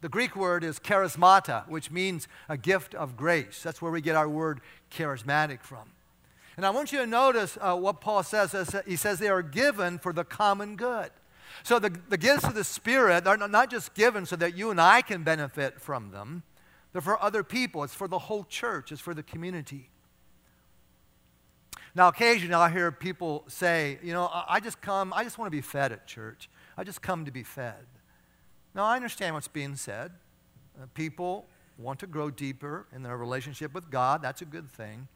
The 0.00 0.08
Greek 0.08 0.34
word 0.34 0.64
is 0.64 0.78
charismata, 0.78 1.68
which 1.68 1.90
means 1.90 2.26
a 2.48 2.56
gift 2.56 2.94
of 2.94 3.16
grace. 3.16 3.62
That's 3.62 3.82
where 3.82 3.92
we 3.92 4.00
get 4.00 4.16
our 4.16 4.28
word 4.28 4.60
charismatic 4.90 5.62
from. 5.62 5.90
And 6.56 6.64
I 6.64 6.70
want 6.70 6.92
you 6.92 6.98
to 6.98 7.06
notice 7.06 7.58
uh, 7.60 7.76
what 7.76 8.00
Paul 8.00 8.22
says. 8.22 8.74
He 8.86 8.96
says 8.96 9.18
they 9.18 9.28
are 9.28 9.42
given 9.42 9.98
for 9.98 10.12
the 10.12 10.24
common 10.24 10.76
good. 10.76 11.10
So 11.62 11.78
the, 11.78 11.90
the 12.08 12.16
gifts 12.16 12.44
of 12.44 12.54
the 12.54 12.64
Spirit 12.64 13.26
are 13.26 13.36
not 13.36 13.70
just 13.70 13.94
given 13.94 14.24
so 14.24 14.36
that 14.36 14.56
you 14.56 14.70
and 14.70 14.80
I 14.80 15.02
can 15.02 15.22
benefit 15.22 15.80
from 15.80 16.10
them, 16.10 16.42
they're 16.92 17.02
for 17.02 17.22
other 17.22 17.44
people. 17.44 17.84
It's 17.84 17.94
for 17.94 18.08
the 18.08 18.18
whole 18.18 18.44
church, 18.44 18.92
it's 18.92 19.00
for 19.00 19.14
the 19.14 19.22
community. 19.22 19.90
Now, 21.94 22.08
occasionally 22.08 22.54
I 22.54 22.70
hear 22.70 22.90
people 22.92 23.44
say, 23.48 23.98
you 24.02 24.12
know, 24.12 24.30
I 24.32 24.60
just 24.60 24.80
come, 24.80 25.12
I 25.12 25.24
just 25.24 25.38
want 25.38 25.48
to 25.48 25.56
be 25.56 25.60
fed 25.60 25.92
at 25.92 26.06
church. 26.06 26.48
I 26.76 26.84
just 26.84 27.02
come 27.02 27.24
to 27.24 27.30
be 27.30 27.42
fed. 27.42 27.86
Now, 28.74 28.84
I 28.84 28.96
understand 28.96 29.34
what's 29.34 29.48
being 29.48 29.76
said. 29.76 30.12
Uh, 30.80 30.86
people 30.94 31.46
want 31.76 31.98
to 32.00 32.06
grow 32.06 32.30
deeper 32.30 32.86
in 32.94 33.02
their 33.02 33.16
relationship 33.16 33.74
with 33.74 33.90
God. 33.90 34.22
That's 34.22 34.42
a 34.42 34.46
good 34.46 34.70
thing. 34.70 35.08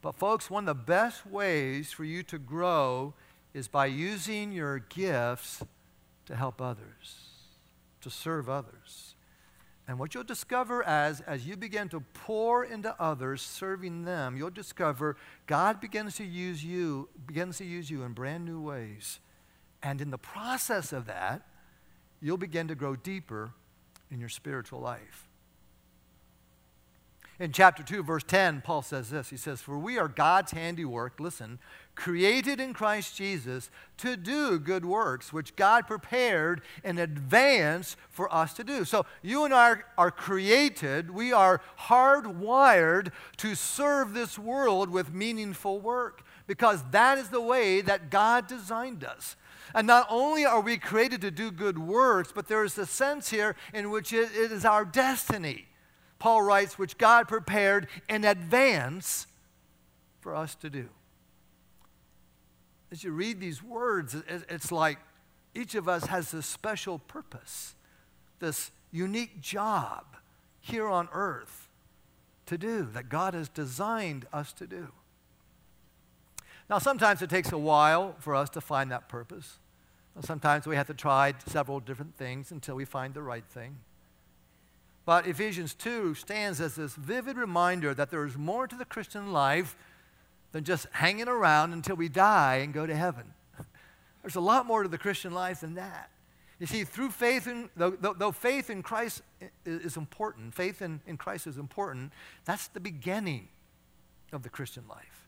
But, 0.00 0.14
folks, 0.14 0.48
one 0.48 0.68
of 0.68 0.76
the 0.76 0.82
best 0.82 1.26
ways 1.26 1.92
for 1.92 2.04
you 2.04 2.22
to 2.24 2.38
grow 2.38 3.14
is 3.52 3.68
by 3.68 3.86
using 3.86 4.52
your 4.52 4.78
gifts 4.78 5.62
to 6.26 6.36
help 6.36 6.60
others, 6.62 7.16
to 8.00 8.10
serve 8.10 8.48
others. 8.48 9.16
And 9.88 9.98
what 9.98 10.14
you'll 10.14 10.22
discover 10.22 10.82
as, 10.82 11.22
as 11.22 11.46
you 11.46 11.56
begin 11.56 11.88
to 11.88 12.00
pour 12.12 12.62
into 12.64 12.94
others, 13.00 13.40
serving 13.40 14.04
them, 14.04 14.36
you'll 14.36 14.50
discover 14.50 15.16
God 15.46 15.80
begins 15.80 16.16
to 16.16 16.24
use 16.24 16.62
you, 16.62 17.08
begins 17.26 17.56
to 17.58 17.64
use 17.64 17.90
you 17.90 18.02
in 18.02 18.12
brand 18.12 18.44
new 18.44 18.60
ways. 18.60 19.18
And 19.82 20.00
in 20.00 20.10
the 20.10 20.18
process 20.18 20.92
of 20.92 21.06
that, 21.06 21.47
you'll 22.20 22.36
begin 22.36 22.68
to 22.68 22.74
grow 22.74 22.96
deeper 22.96 23.50
in 24.10 24.20
your 24.20 24.28
spiritual 24.28 24.80
life. 24.80 25.28
In 27.40 27.52
chapter 27.52 27.84
2, 27.84 28.02
verse 28.02 28.24
10, 28.24 28.62
Paul 28.62 28.82
says 28.82 29.10
this 29.10 29.30
He 29.30 29.36
says, 29.36 29.60
For 29.60 29.78
we 29.78 29.96
are 29.96 30.08
God's 30.08 30.50
handiwork, 30.50 31.20
listen, 31.20 31.60
created 31.94 32.58
in 32.58 32.74
Christ 32.74 33.16
Jesus 33.16 33.70
to 33.98 34.16
do 34.16 34.58
good 34.58 34.84
works, 34.84 35.32
which 35.32 35.54
God 35.54 35.86
prepared 35.86 36.62
in 36.82 36.98
advance 36.98 37.96
for 38.10 38.32
us 38.34 38.54
to 38.54 38.64
do. 38.64 38.84
So 38.84 39.06
you 39.22 39.44
and 39.44 39.54
I 39.54 39.76
are 39.96 40.10
created, 40.10 41.12
we 41.12 41.32
are 41.32 41.60
hardwired 41.82 43.12
to 43.36 43.54
serve 43.54 44.14
this 44.14 44.36
world 44.36 44.90
with 44.90 45.14
meaningful 45.14 45.80
work 45.80 46.24
because 46.48 46.82
that 46.90 47.18
is 47.18 47.28
the 47.28 47.40
way 47.40 47.80
that 47.82 48.10
God 48.10 48.48
designed 48.48 49.04
us. 49.04 49.36
And 49.74 49.86
not 49.86 50.06
only 50.10 50.44
are 50.44 50.60
we 50.60 50.78
created 50.78 51.20
to 51.22 51.30
do 51.30 51.50
good 51.50 51.78
works, 51.78 52.32
but 52.34 52.48
there 52.48 52.64
is 52.64 52.76
a 52.78 52.86
sense 52.86 53.30
here 53.30 53.56
in 53.72 53.90
which 53.90 54.12
it, 54.12 54.30
it 54.34 54.52
is 54.52 54.64
our 54.64 54.84
destiny. 54.84 55.66
Paul 56.18 56.42
writes, 56.42 56.78
which 56.78 56.98
God 56.98 57.28
prepared 57.28 57.88
in 58.08 58.24
advance 58.24 59.26
for 60.20 60.34
us 60.34 60.54
to 60.56 60.70
do. 60.70 60.88
As 62.90 63.04
you 63.04 63.12
read 63.12 63.40
these 63.40 63.62
words, 63.62 64.16
it's 64.28 64.72
like 64.72 64.98
each 65.54 65.74
of 65.74 65.88
us 65.88 66.06
has 66.06 66.30
this 66.30 66.46
special 66.46 66.98
purpose, 66.98 67.74
this 68.38 68.70
unique 68.90 69.40
job 69.40 70.04
here 70.60 70.88
on 70.88 71.08
earth 71.12 71.68
to 72.46 72.56
do 72.56 72.82
that 72.82 73.08
God 73.08 73.34
has 73.34 73.48
designed 73.48 74.26
us 74.32 74.52
to 74.54 74.66
do. 74.66 74.88
Now, 76.68 76.78
sometimes 76.78 77.22
it 77.22 77.30
takes 77.30 77.50
a 77.52 77.58
while 77.58 78.14
for 78.18 78.34
us 78.34 78.50
to 78.50 78.60
find 78.60 78.90
that 78.92 79.08
purpose. 79.08 79.58
Sometimes 80.20 80.66
we 80.66 80.74
have 80.76 80.88
to 80.88 80.94
try 80.94 81.34
several 81.46 81.80
different 81.80 82.16
things 82.16 82.50
until 82.50 82.74
we 82.74 82.84
find 82.84 83.14
the 83.14 83.22
right 83.22 83.44
thing. 83.44 83.76
But 85.06 85.26
Ephesians 85.26 85.74
2 85.74 86.14
stands 86.14 86.60
as 86.60 86.74
this 86.74 86.94
vivid 86.94 87.36
reminder 87.36 87.94
that 87.94 88.10
there 88.10 88.26
is 88.26 88.36
more 88.36 88.66
to 88.66 88.76
the 88.76 88.84
Christian 88.84 89.32
life 89.32 89.76
than 90.52 90.64
just 90.64 90.86
hanging 90.92 91.28
around 91.28 91.72
until 91.72 91.96
we 91.96 92.08
die 92.08 92.56
and 92.56 92.74
go 92.74 92.84
to 92.84 92.94
heaven. 92.94 93.32
There's 94.22 94.36
a 94.36 94.40
lot 94.40 94.66
more 94.66 94.82
to 94.82 94.88
the 94.88 94.98
Christian 94.98 95.32
life 95.32 95.60
than 95.60 95.74
that. 95.74 96.10
You 96.58 96.66
see, 96.66 96.82
through 96.82 97.10
faith 97.10 97.46
in, 97.46 97.70
though, 97.76 97.90
though 97.90 98.32
faith 98.32 98.68
in 98.68 98.82
Christ 98.82 99.22
is 99.64 99.96
important, 99.96 100.54
faith 100.54 100.82
in, 100.82 101.00
in 101.06 101.16
Christ 101.16 101.46
is 101.46 101.56
important, 101.56 102.12
that's 102.44 102.66
the 102.66 102.80
beginning 102.80 103.48
of 104.32 104.42
the 104.42 104.48
Christian 104.48 104.82
life. 104.88 105.27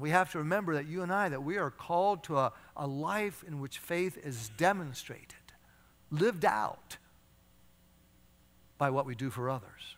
We 0.00 0.10
have 0.10 0.32
to 0.32 0.38
remember 0.38 0.74
that 0.74 0.86
you 0.86 1.02
and 1.02 1.12
I, 1.12 1.28
that 1.28 1.42
we 1.42 1.58
are 1.58 1.70
called 1.70 2.24
to 2.24 2.38
a, 2.38 2.52
a 2.76 2.86
life 2.86 3.44
in 3.46 3.60
which 3.60 3.78
faith 3.78 4.18
is 4.24 4.50
demonstrated, 4.56 5.34
lived 6.10 6.44
out 6.44 6.96
by 8.78 8.90
what 8.90 9.04
we 9.04 9.14
do 9.14 9.30
for 9.30 9.50
others. 9.50 9.96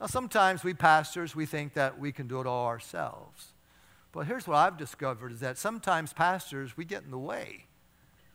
Now, 0.00 0.06
sometimes 0.06 0.64
we 0.64 0.74
pastors, 0.74 1.36
we 1.36 1.46
think 1.46 1.74
that 1.74 1.98
we 1.98 2.10
can 2.10 2.26
do 2.26 2.40
it 2.40 2.46
all 2.46 2.66
ourselves. 2.66 3.52
But 4.10 4.26
here's 4.26 4.46
what 4.46 4.56
I've 4.56 4.76
discovered 4.76 5.32
is 5.32 5.40
that 5.40 5.58
sometimes 5.58 6.12
pastors, 6.12 6.76
we 6.76 6.84
get 6.84 7.04
in 7.04 7.10
the 7.10 7.18
way. 7.18 7.66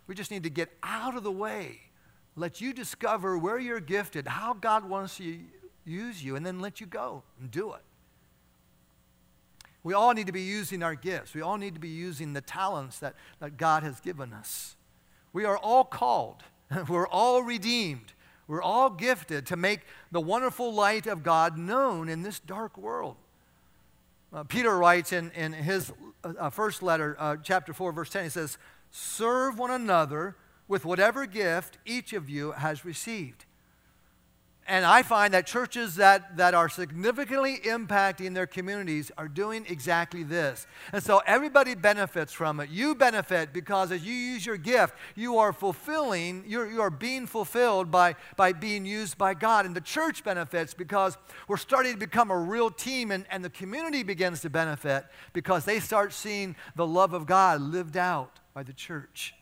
We 0.07 0.15
just 0.15 0.31
need 0.31 0.43
to 0.43 0.49
get 0.49 0.69
out 0.83 1.17
of 1.17 1.23
the 1.23 1.31
way. 1.31 1.79
Let 2.35 2.61
you 2.61 2.73
discover 2.73 3.37
where 3.37 3.59
you're 3.59 3.79
gifted, 3.79 4.27
how 4.27 4.53
God 4.53 4.87
wants 4.87 5.17
to 5.17 5.39
use 5.83 6.23
you, 6.23 6.35
and 6.35 6.45
then 6.45 6.59
let 6.59 6.79
you 6.79 6.87
go 6.87 7.23
and 7.39 7.49
do 7.49 7.73
it. 7.73 7.81
We 9.87 9.93
all 9.93 10.13
need 10.13 10.27
to 10.27 10.33
be 10.33 10.41
using 10.41 10.83
our 10.83 10.95
gifts. 10.95 11.33
We 11.33 11.41
all 11.41 11.55
need 11.55 11.75
to 11.75 11.79
be 11.79 11.87
using 11.87 12.33
the 12.33 12.41
talents 12.41 12.99
that, 12.99 13.15
that 13.39 13.55
God 13.55 13.83
has 13.83 14.01
given 14.01 14.33
us. 14.33 14.75
We 15.31 15.45
are 15.45 15.57
all 15.57 15.85
called. 15.85 16.43
We're 16.89 17.07
all 17.07 17.41
redeemed. 17.41 18.11
We're 18.49 18.61
all 18.61 18.89
gifted 18.89 19.45
to 19.45 19.55
make 19.55 19.79
the 20.11 20.19
wonderful 20.19 20.73
light 20.73 21.07
of 21.07 21.23
God 21.23 21.57
known 21.57 22.09
in 22.09 22.21
this 22.21 22.37
dark 22.37 22.77
world. 22.77 23.15
Uh, 24.33 24.43
Peter 24.43 24.77
writes 24.77 25.13
in, 25.13 25.31
in 25.31 25.53
his 25.53 25.93
uh, 26.21 26.33
uh 26.37 26.49
first 26.49 26.83
letter, 26.83 27.15
uh, 27.17 27.37
chapter 27.41 27.71
4, 27.71 27.93
verse 27.93 28.09
10, 28.09 28.25
he 28.25 28.29
says, 28.29 28.57
Serve 28.91 29.57
one 29.57 29.71
another 29.71 30.35
with 30.67 30.83
whatever 30.83 31.25
gift 31.25 31.77
each 31.85 32.11
of 32.11 32.29
you 32.29 32.51
has 32.51 32.83
received 32.83 33.45
and 34.67 34.83
I 34.83 35.01
find 35.01 35.33
that 35.33 35.47
churches 35.47 35.95
that, 35.95 36.35
that 36.35 36.53
are 36.53 36.67
significantly 36.67 37.57
impacting 37.63 38.33
their 38.33 38.45
communities 38.45 39.11
are 39.17 39.29
doing 39.29 39.65
exactly 39.69 40.23
this. 40.23 40.67
And 40.91 41.01
so 41.01 41.21
everybody 41.25 41.73
benefits 41.73 42.33
from 42.33 42.59
it. 42.59 42.69
You 42.69 42.93
benefit 42.93 43.53
because 43.53 43.93
as 43.93 44.05
you 44.05 44.13
use 44.13 44.45
your 44.45 44.57
gift, 44.57 44.93
you 45.15 45.37
are 45.37 45.53
fulfilling, 45.53 46.43
you're, 46.45 46.69
you 46.69 46.81
are 46.81 46.89
being 46.89 47.27
fulfilled 47.27 47.89
by, 47.89 48.15
by 48.35 48.51
being 48.51 48.85
used 48.85 49.17
by 49.17 49.33
God. 49.33 49.65
And 49.65 49.73
the 49.73 49.79
church 49.79 50.25
benefits 50.25 50.73
because 50.73 51.17
we're 51.47 51.55
starting 51.55 51.93
to 51.93 51.99
become 51.99 52.29
a 52.29 52.37
real 52.37 52.69
team, 52.69 53.11
and, 53.11 53.25
and 53.31 53.45
the 53.45 53.49
community 53.49 54.03
begins 54.03 54.41
to 54.41 54.49
benefit 54.49 55.05
because 55.31 55.63
they 55.63 55.79
start 55.79 56.11
seeing 56.11 56.57
the 56.75 56.85
love 56.85 57.13
of 57.13 57.25
God 57.25 57.61
lived 57.61 57.95
out 57.95 58.39
by 58.53 58.63
the 58.63 58.73
church. 58.73 59.33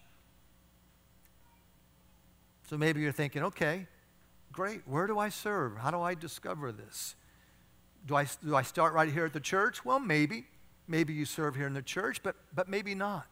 So 2.70 2.78
maybe 2.78 3.02
you're 3.02 3.12
thinking, 3.12 3.44
okay, 3.44 3.88
Great. 4.56 4.84
Where 4.86 5.06
do 5.06 5.20
I 5.20 5.28
serve? 5.28 5.76
How 5.76 5.92
do 5.92 6.02
I 6.02 6.14
discover 6.14 6.72
this? 6.72 7.16
Do 8.08 8.16
I, 8.16 8.26
do 8.42 8.56
I 8.56 8.62
start 8.62 8.94
right 8.94 9.12
here 9.12 9.26
at 9.26 9.34
the 9.34 9.42
church? 9.42 9.84
Well, 9.84 10.00
maybe. 10.00 10.46
Maybe 10.88 11.12
you 11.12 11.26
serve 11.26 11.58
here 11.58 11.68
in 11.68 11.74
the 11.74 11.82
church, 11.82 12.24
but, 12.24 12.38
but 12.56 12.70
maybe 12.70 12.96
not. 12.96 13.28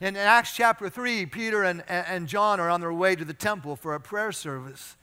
In 0.00 0.16
Acts 0.16 0.54
chapter 0.54 0.88
3, 0.88 1.26
Peter 1.26 1.64
and, 1.64 1.82
and 1.88 2.28
John 2.28 2.60
are 2.60 2.70
on 2.70 2.80
their 2.80 2.92
way 2.92 3.16
to 3.16 3.24
the 3.24 3.34
temple 3.34 3.74
for 3.74 3.96
a 3.96 4.00
prayer 4.00 4.30
service. 4.30 4.96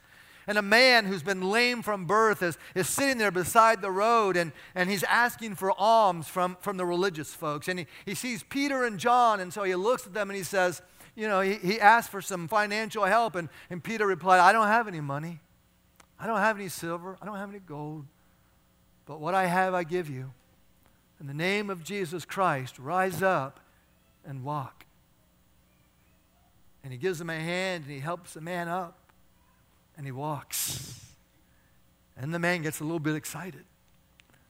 And 0.48 0.58
a 0.58 0.62
man 0.62 1.04
who's 1.04 1.24
been 1.24 1.42
lame 1.42 1.82
from 1.82 2.06
birth 2.06 2.42
is, 2.42 2.58
is 2.74 2.88
sitting 2.88 3.18
there 3.18 3.32
beside 3.32 3.82
the 3.82 3.92
road 3.92 4.38
and, 4.38 4.54
and 4.74 4.89
he's 4.89 5.04
asking 5.04 5.56
for 5.56 5.74
alms 5.77 6.30
from, 6.30 6.56
from 6.62 6.77
the 6.77 6.86
religious 6.86 7.34
folks. 7.34 7.68
And 7.68 7.80
he, 7.80 7.88
he 8.06 8.15
sees 8.15 8.42
Peter 8.44 8.86
and 8.86 8.98
John, 8.98 9.42
and 9.42 9.51
so 9.51 9.63
he 9.63 9.75
looks 9.75 10.08
at 10.08 10.13
them 10.13 10.30
and 10.30 10.38
he 10.38 10.44
says, 10.44 10.82
you 11.15 11.27
know, 11.27 11.41
he, 11.41 11.55
he 11.55 11.79
asked 11.79 12.10
for 12.10 12.22
some 12.22 12.48
financial 12.48 13.05
help, 13.05 13.36
and, 13.36 13.50
and 13.69 13.84
Peter 13.84 14.05
replied, 14.05 14.39
I 14.39 14.51
don't 14.51 14.67
have 14.67 14.88
any 14.88 15.01
money. 15.01 15.39
I 16.19 16.27
don't 16.27 16.39
have 16.39 16.57
any 16.57 16.69
silver. 16.69 17.17
I 17.22 17.25
don't 17.25 17.38
have 17.38 17.50
any 17.50 17.60
gold. 17.60 18.05
But 19.05 19.19
what 19.19 19.34
I 19.34 19.45
have, 19.45 19.74
I 19.74 19.84
give 19.84 20.10
you. 20.10 20.31
In 21.19 21.27
the 21.27 21.34
name 21.34 21.69
of 21.69 21.84
Jesus 21.84 22.25
Christ, 22.25 22.77
rise 22.79 23.22
up 23.22 23.60
and 24.25 24.43
walk. 24.43 24.86
And 26.84 26.91
he 26.91 27.00
gives 27.00 27.19
him 27.19 27.29
a 27.29 27.39
hand 27.39 27.86
and 27.86 27.93
he 27.93 28.00
helps 28.00 28.34
the 28.34 28.41
man 28.41 28.67
up 28.67 28.98
and 29.98 30.05
he 30.05 30.12
walks. 30.12 31.03
And 32.17 32.34
the 32.34 32.39
man 32.39 32.62
gets 32.62 32.79
a 32.79 32.84
little 32.84 33.00
bit 33.00 33.15
excited. 33.15 33.63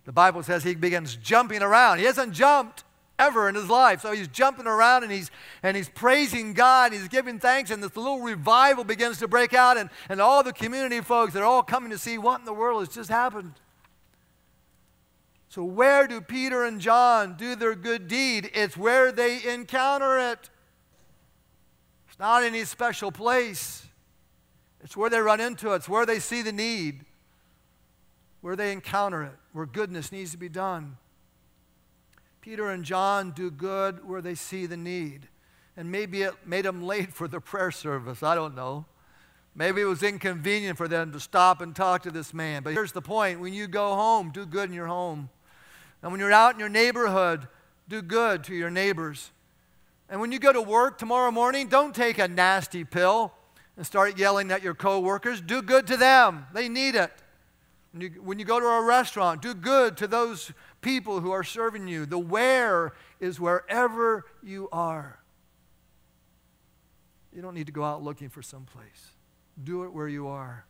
The 0.06 0.12
Bible 0.12 0.44
says 0.44 0.64
he 0.64 0.76
begins 0.76 1.16
jumping 1.16 1.62
around. 1.62 2.00
He 2.00 2.06
hasn't 2.06 2.34
jumped 2.34 2.84
ever 3.18 3.48
in 3.50 3.56
his 3.56 3.70
life. 3.70 4.02
So 4.02 4.12
he's 4.12 4.28
jumping 4.28 4.68
around 4.68 5.04
and 5.04 5.12
he's, 5.12 5.32
and 5.64 5.76
he's 5.76 5.90
praising 5.90 6.54
God. 6.54 6.94
He's 6.94 7.08
giving 7.08 7.40
thanks, 7.40 7.72
and 7.72 7.82
this 7.82 7.96
little 7.96 8.22
revival 8.22 8.84
begins 8.84 9.20
to 9.20 9.28
break 9.28 9.54
out. 9.54 9.78
And, 9.78 9.90
and 10.10 10.22
all 10.22 10.44
the 10.44 10.54
community 10.54 11.02
folks, 11.02 11.34
they're 11.34 11.46
all 11.46 11.64
coming 11.64 11.92
to 11.92 11.98
see 11.98 12.18
what 12.18 12.40
in 12.40 12.46
the 12.46 12.54
world 12.54 12.82
has 12.82 12.94
just 12.94 13.10
happened. 13.10 13.54
So, 15.50 15.64
where 15.64 16.06
do 16.06 16.20
Peter 16.20 16.66
and 16.66 16.82
John 16.82 17.36
do 17.38 17.56
their 17.56 17.76
good 17.76 18.10
deed? 18.10 18.52
It's 18.54 18.76
where 18.76 19.14
they 19.14 19.42
encounter 19.48 20.20
it. 20.20 20.50
It's 22.10 22.20
not 22.20 22.44
any 22.44 22.66
special 22.66 23.12
place, 23.12 23.86
it's 24.82 24.96
where 24.96 25.10
they 25.10 25.20
run 25.20 25.40
into 25.40 25.74
it, 25.74 25.78
it's 25.78 25.90
where 25.90 26.06
they 26.06 26.20
see 26.20 26.42
the 26.42 26.52
need, 26.52 27.06
where 28.42 28.56
they 28.56 28.72
encounter 28.72 29.24
it, 29.24 29.34
where 29.52 29.66
goodness 29.66 30.12
needs 30.12 30.32
to 30.32 30.38
be 30.38 30.50
done. 30.50 30.98
Peter 32.46 32.70
and 32.70 32.84
John 32.84 33.32
do 33.32 33.50
good 33.50 34.08
where 34.08 34.22
they 34.22 34.36
see 34.36 34.68
the 34.68 34.78
need. 34.78 35.28
And 35.76 35.92
maybe 35.92 36.22
it 36.22 36.36
made 36.46 36.64
them 36.64 36.84
late 36.84 37.12
for 37.12 37.28
the 37.28 37.42
prayer 37.42 37.72
service. 37.72 38.22
I 38.22 38.36
don't 38.36 38.54
know. 38.54 38.86
Maybe 39.56 39.82
it 39.82 39.86
was 39.86 40.04
inconvenient 40.04 40.78
for 40.78 40.88
them 40.88 41.12
to 41.14 41.20
stop 41.20 41.60
and 41.60 41.76
talk 41.76 42.04
to 42.04 42.12
this 42.12 42.36
man. 42.36 42.62
But 42.62 42.74
here's 42.74 42.92
the 42.92 43.02
point 43.02 43.40
when 43.40 43.52
you 43.52 43.66
go 43.66 43.96
home, 43.96 44.30
do 44.30 44.46
good 44.46 44.70
in 44.70 44.76
your 44.76 44.86
home. 44.86 45.30
And 46.04 46.12
when 46.12 46.22
you're 46.22 46.32
out 46.32 46.54
in 46.54 46.60
your 46.60 46.70
neighborhood, 46.70 47.48
do 47.90 48.04
good 48.04 48.44
to 48.44 48.54
your 48.54 48.70
neighbors. 48.70 49.32
And 50.08 50.22
when 50.22 50.32
you 50.32 50.38
go 50.38 50.54
to 50.54 50.62
work 50.62 51.00
tomorrow 51.00 51.32
morning, 51.32 51.68
don't 51.68 51.96
take 51.96 52.20
a 52.20 52.28
nasty 52.28 52.84
pill 52.84 53.34
and 53.76 53.88
start 53.88 54.20
yelling 54.20 54.52
at 54.52 54.62
your 54.62 54.76
coworkers. 54.76 55.42
Do 55.42 55.64
good 55.64 55.88
to 55.88 55.98
them. 55.98 56.46
They 56.54 56.70
need 56.70 56.94
it. 56.94 57.12
When 57.92 58.02
you, 58.02 58.10
when 58.22 58.40
you 58.40 58.46
go 58.46 58.60
to 58.60 58.66
a 58.68 58.84
restaurant, 58.84 59.42
do 59.42 59.56
good 59.56 59.98
to 59.98 60.06
those 60.06 60.52
people 60.86 61.20
who 61.20 61.32
are 61.32 61.44
serving 61.44 61.88
you. 61.88 62.06
The 62.06 62.20
where 62.20 62.94
is 63.20 63.40
wherever 63.40 64.24
you 64.44 64.70
are. 64.72 65.18
You 67.34 67.42
don't 67.42 67.56
need 67.56 67.66
to 67.66 67.74
go 67.74 67.84
out 67.84 68.04
looking 68.04 68.30
for 68.30 68.44
some 68.44 68.66
place. 68.66 69.12
Do 69.62 69.84
it 69.84 69.92
where 69.92 70.08
you 70.08 70.28
are. 70.28 70.66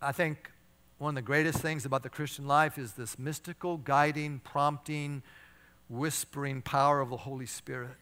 I 0.00 0.12
think 0.12 0.50
one 0.96 1.10
of 1.10 1.14
the 1.16 1.22
greatest 1.22 1.58
things 1.58 1.84
about 1.84 2.02
the 2.02 2.08
Christian 2.08 2.46
life 2.46 2.78
is 2.78 2.94
this 2.94 3.18
mystical, 3.18 3.76
guiding, 3.76 4.40
prompting, 4.42 5.22
whispering 5.90 6.62
power 6.62 7.02
of 7.02 7.10
the 7.10 7.18
Holy 7.18 7.44
Spirit. 7.44 7.96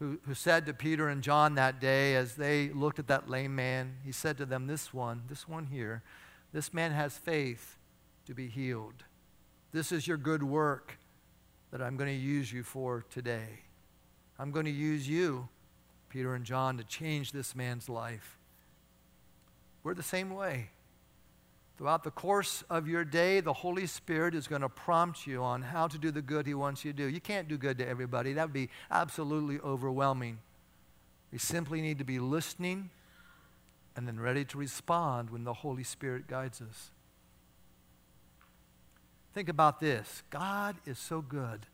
Who, 0.00 0.18
who 0.26 0.34
said 0.34 0.66
to 0.66 0.74
Peter 0.74 1.08
and 1.08 1.22
John 1.22 1.54
that 1.54 1.80
day 1.80 2.16
as 2.16 2.34
they 2.34 2.70
looked 2.70 2.98
at 2.98 3.06
that 3.06 3.30
lame 3.30 3.54
man, 3.54 3.98
he 4.04 4.10
said 4.10 4.36
to 4.38 4.44
them, 4.44 4.66
This 4.66 4.92
one, 4.92 5.22
this 5.28 5.46
one 5.46 5.66
here, 5.66 6.02
this 6.52 6.72
man 6.74 6.92
has 6.92 7.16
faith 7.16 7.78
to 8.26 8.34
be 8.34 8.48
healed. 8.48 9.04
This 9.72 9.90
is 9.90 10.06
your 10.06 10.18
good 10.18 10.42
work 10.42 10.98
that 11.70 11.80
I'm 11.80 11.96
going 11.96 12.10
to 12.10 12.16
use 12.16 12.52
you 12.52 12.62
for 12.62 13.04
today. 13.10 13.60
I'm 14.38 14.50
going 14.50 14.66
to 14.66 14.70
use 14.70 15.08
you, 15.08 15.48
Peter 16.10 16.34
and 16.34 16.44
John, 16.44 16.76
to 16.76 16.84
change 16.84 17.32
this 17.32 17.56
man's 17.56 17.88
life. 17.88 18.38
We're 19.82 19.94
the 19.94 20.02
same 20.02 20.34
way. 20.34 20.70
Throughout 21.78 22.04
the 22.04 22.10
course 22.10 22.62
of 22.68 22.86
your 22.86 23.04
day, 23.04 23.40
the 23.40 23.52
Holy 23.52 23.86
Spirit 23.86 24.34
is 24.34 24.46
going 24.46 24.62
to 24.62 24.68
prompt 24.68 25.26
you 25.26 25.42
on 25.42 25.62
how 25.62 25.88
to 25.88 25.98
do 25.98 26.10
the 26.10 26.22
good 26.22 26.46
He 26.46 26.54
wants 26.54 26.84
you 26.84 26.92
to 26.92 26.96
do. 26.96 27.08
You 27.08 27.20
can't 27.20 27.48
do 27.48 27.56
good 27.56 27.78
to 27.78 27.88
everybody, 27.88 28.34
that 28.34 28.44
would 28.44 28.52
be 28.52 28.68
absolutely 28.90 29.58
overwhelming. 29.58 30.38
We 31.32 31.38
simply 31.38 31.80
need 31.80 31.98
to 31.98 32.04
be 32.04 32.18
listening 32.18 32.90
and 33.96 34.06
then 34.06 34.18
ready 34.18 34.44
to 34.46 34.58
respond 34.58 35.30
when 35.30 35.44
the 35.44 35.52
Holy 35.52 35.84
Spirit 35.84 36.26
guides 36.26 36.60
us. 36.60 36.90
Think 39.34 39.48
about 39.48 39.80
this 39.80 40.22
God 40.30 40.76
is 40.86 40.98
so 40.98 41.20
good, 41.20 41.66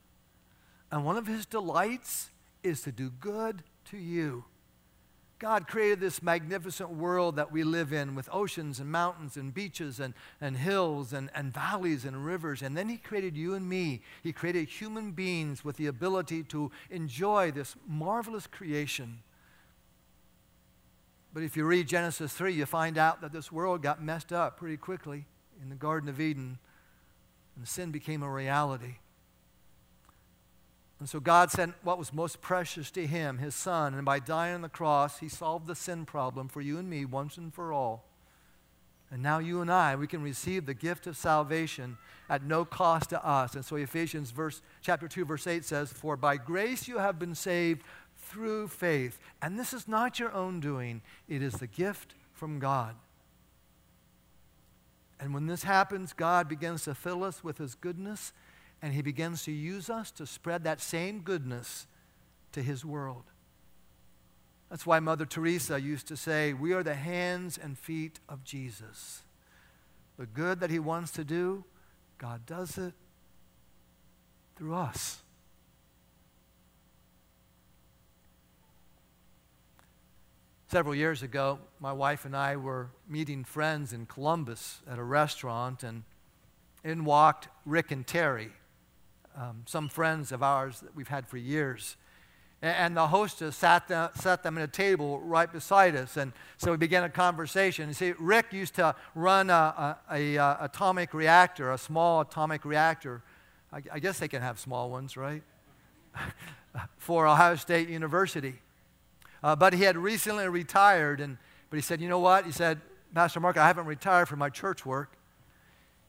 and 0.90 1.04
one 1.04 1.16
of 1.16 1.26
his 1.26 1.46
delights 1.46 2.30
is 2.62 2.82
to 2.82 2.92
do 2.92 3.10
good 3.10 3.62
to 3.86 3.96
you. 3.96 4.44
God 5.38 5.68
created 5.68 6.00
this 6.00 6.20
magnificent 6.20 6.90
world 6.90 7.36
that 7.36 7.52
we 7.52 7.62
live 7.62 7.92
in 7.92 8.16
with 8.16 8.28
oceans 8.32 8.80
and 8.80 8.90
mountains 8.90 9.36
and 9.36 9.54
beaches 9.54 10.00
and, 10.00 10.14
and 10.40 10.56
hills 10.56 11.12
and, 11.12 11.30
and 11.32 11.54
valleys 11.54 12.04
and 12.04 12.26
rivers. 12.26 12.60
And 12.60 12.76
then 12.76 12.88
He 12.88 12.96
created 12.96 13.36
you 13.36 13.54
and 13.54 13.68
me. 13.68 14.02
He 14.24 14.32
created 14.32 14.68
human 14.68 15.12
beings 15.12 15.64
with 15.64 15.76
the 15.76 15.86
ability 15.86 16.42
to 16.44 16.72
enjoy 16.90 17.52
this 17.52 17.76
marvelous 17.86 18.48
creation. 18.48 19.20
But 21.32 21.42
if 21.42 21.56
you 21.56 21.64
read 21.64 21.86
Genesis 21.88 22.32
3, 22.32 22.52
you 22.52 22.66
find 22.66 22.96
out 22.96 23.20
that 23.20 23.32
this 23.32 23.52
world 23.52 23.82
got 23.82 24.02
messed 24.02 24.32
up 24.32 24.56
pretty 24.58 24.76
quickly 24.76 25.26
in 25.62 25.68
the 25.68 25.74
Garden 25.74 26.08
of 26.08 26.20
Eden, 26.20 26.58
and 27.56 27.68
sin 27.68 27.90
became 27.90 28.22
a 28.22 28.30
reality. 28.30 28.96
And 31.00 31.08
so 31.08 31.20
God 31.20 31.50
sent 31.50 31.74
what 31.82 31.98
was 31.98 32.12
most 32.12 32.40
precious 32.40 32.90
to 32.92 33.06
him, 33.06 33.38
his 33.38 33.54
son, 33.54 33.94
and 33.94 34.04
by 34.04 34.18
dying 34.18 34.54
on 34.56 34.62
the 34.62 34.68
cross, 34.68 35.20
he 35.20 35.28
solved 35.28 35.66
the 35.66 35.74
sin 35.74 36.06
problem 36.06 36.48
for 36.48 36.60
you 36.60 36.78
and 36.78 36.90
me 36.90 37.04
once 37.04 37.36
and 37.36 37.54
for 37.54 37.72
all. 37.72 38.04
And 39.10 39.22
now 39.22 39.38
you 39.38 39.62
and 39.62 39.70
I, 39.70 39.96
we 39.96 40.06
can 40.06 40.22
receive 40.22 40.66
the 40.66 40.74
gift 40.74 41.06
of 41.06 41.16
salvation 41.16 41.96
at 42.28 42.42
no 42.42 42.64
cost 42.64 43.10
to 43.10 43.26
us. 43.26 43.54
And 43.54 43.64
so 43.64 43.76
Ephesians 43.76 44.32
verse, 44.32 44.60
chapter 44.82 45.08
2, 45.08 45.24
verse 45.24 45.46
8 45.46 45.64
says, 45.64 45.92
For 45.92 46.16
by 46.16 46.36
grace 46.36 46.86
you 46.88 46.98
have 46.98 47.18
been 47.18 47.34
saved 47.34 47.84
through 48.28 48.68
faith. 48.68 49.18
And 49.40 49.58
this 49.58 49.72
is 49.72 49.88
not 49.88 50.18
your 50.18 50.32
own 50.32 50.60
doing, 50.60 51.02
it 51.28 51.42
is 51.42 51.54
the 51.54 51.66
gift 51.66 52.14
from 52.34 52.58
God. 52.58 52.94
And 55.20 55.34
when 55.34 55.46
this 55.46 55.64
happens, 55.64 56.12
God 56.12 56.48
begins 56.48 56.84
to 56.84 56.94
fill 56.94 57.24
us 57.24 57.42
with 57.42 57.58
His 57.58 57.74
goodness, 57.74 58.32
and 58.80 58.94
He 58.94 59.02
begins 59.02 59.42
to 59.44 59.52
use 59.52 59.90
us 59.90 60.10
to 60.12 60.26
spread 60.26 60.64
that 60.64 60.80
same 60.80 61.20
goodness 61.20 61.86
to 62.52 62.62
His 62.62 62.84
world. 62.84 63.24
That's 64.70 64.86
why 64.86 65.00
Mother 65.00 65.24
Teresa 65.24 65.80
used 65.80 66.06
to 66.08 66.16
say, 66.16 66.52
We 66.52 66.72
are 66.72 66.82
the 66.82 66.94
hands 66.94 67.58
and 67.58 67.76
feet 67.76 68.20
of 68.28 68.44
Jesus. 68.44 69.22
The 70.18 70.26
good 70.26 70.60
that 70.60 70.70
He 70.70 70.78
wants 70.78 71.10
to 71.12 71.24
do, 71.24 71.64
God 72.18 72.46
does 72.46 72.78
it 72.78 72.92
through 74.56 74.74
us. 74.74 75.22
Several 80.70 80.94
years 80.94 81.22
ago, 81.22 81.60
my 81.80 81.94
wife 81.94 82.26
and 82.26 82.36
I 82.36 82.56
were 82.56 82.90
meeting 83.08 83.42
friends 83.42 83.94
in 83.94 84.04
Columbus 84.04 84.82
at 84.86 84.98
a 84.98 85.02
restaurant, 85.02 85.82
and 85.82 86.02
in 86.84 87.06
walked 87.06 87.48
Rick 87.64 87.90
and 87.90 88.06
Terry, 88.06 88.50
um, 89.34 89.62
some 89.64 89.88
friends 89.88 90.30
of 90.30 90.42
ours 90.42 90.80
that 90.80 90.94
we've 90.94 91.08
had 91.08 91.26
for 91.26 91.38
years. 91.38 91.96
And 92.60 92.94
the 92.98 93.06
hostess 93.06 93.56
sat 93.56 93.88
sat 94.14 94.42
them 94.42 94.58
at 94.58 94.64
a 94.64 94.70
table 94.70 95.20
right 95.20 95.50
beside 95.50 95.96
us. 95.96 96.18
And 96.18 96.34
so 96.58 96.72
we 96.72 96.76
began 96.76 97.02
a 97.02 97.08
conversation. 97.08 97.88
You 97.88 97.94
see, 97.94 98.12
Rick 98.18 98.52
used 98.52 98.74
to 98.74 98.94
run 99.14 99.48
a, 99.48 99.96
a, 100.12 100.36
a 100.36 100.58
atomic 100.60 101.14
reactor, 101.14 101.72
a 101.72 101.78
small 101.78 102.20
atomic 102.20 102.66
reactor. 102.66 103.22
I, 103.72 103.80
I 103.90 103.98
guess 104.00 104.18
they 104.18 104.28
can 104.28 104.42
have 104.42 104.58
small 104.58 104.90
ones, 104.90 105.16
right? 105.16 105.42
For 106.98 107.26
Ohio 107.26 107.56
State 107.56 107.88
University. 107.88 108.60
Uh, 109.42 109.54
but 109.54 109.72
he 109.72 109.82
had 109.82 109.96
recently 109.96 110.48
retired, 110.48 111.20
and, 111.20 111.38
but 111.70 111.76
he 111.76 111.82
said, 111.82 112.00
You 112.00 112.08
know 112.08 112.18
what? 112.18 112.44
He 112.44 112.52
said, 112.52 112.80
Pastor 113.14 113.40
Mark, 113.40 113.56
I 113.56 113.66
haven't 113.66 113.86
retired 113.86 114.28
from 114.28 114.38
my 114.38 114.50
church 114.50 114.84
work. 114.84 115.16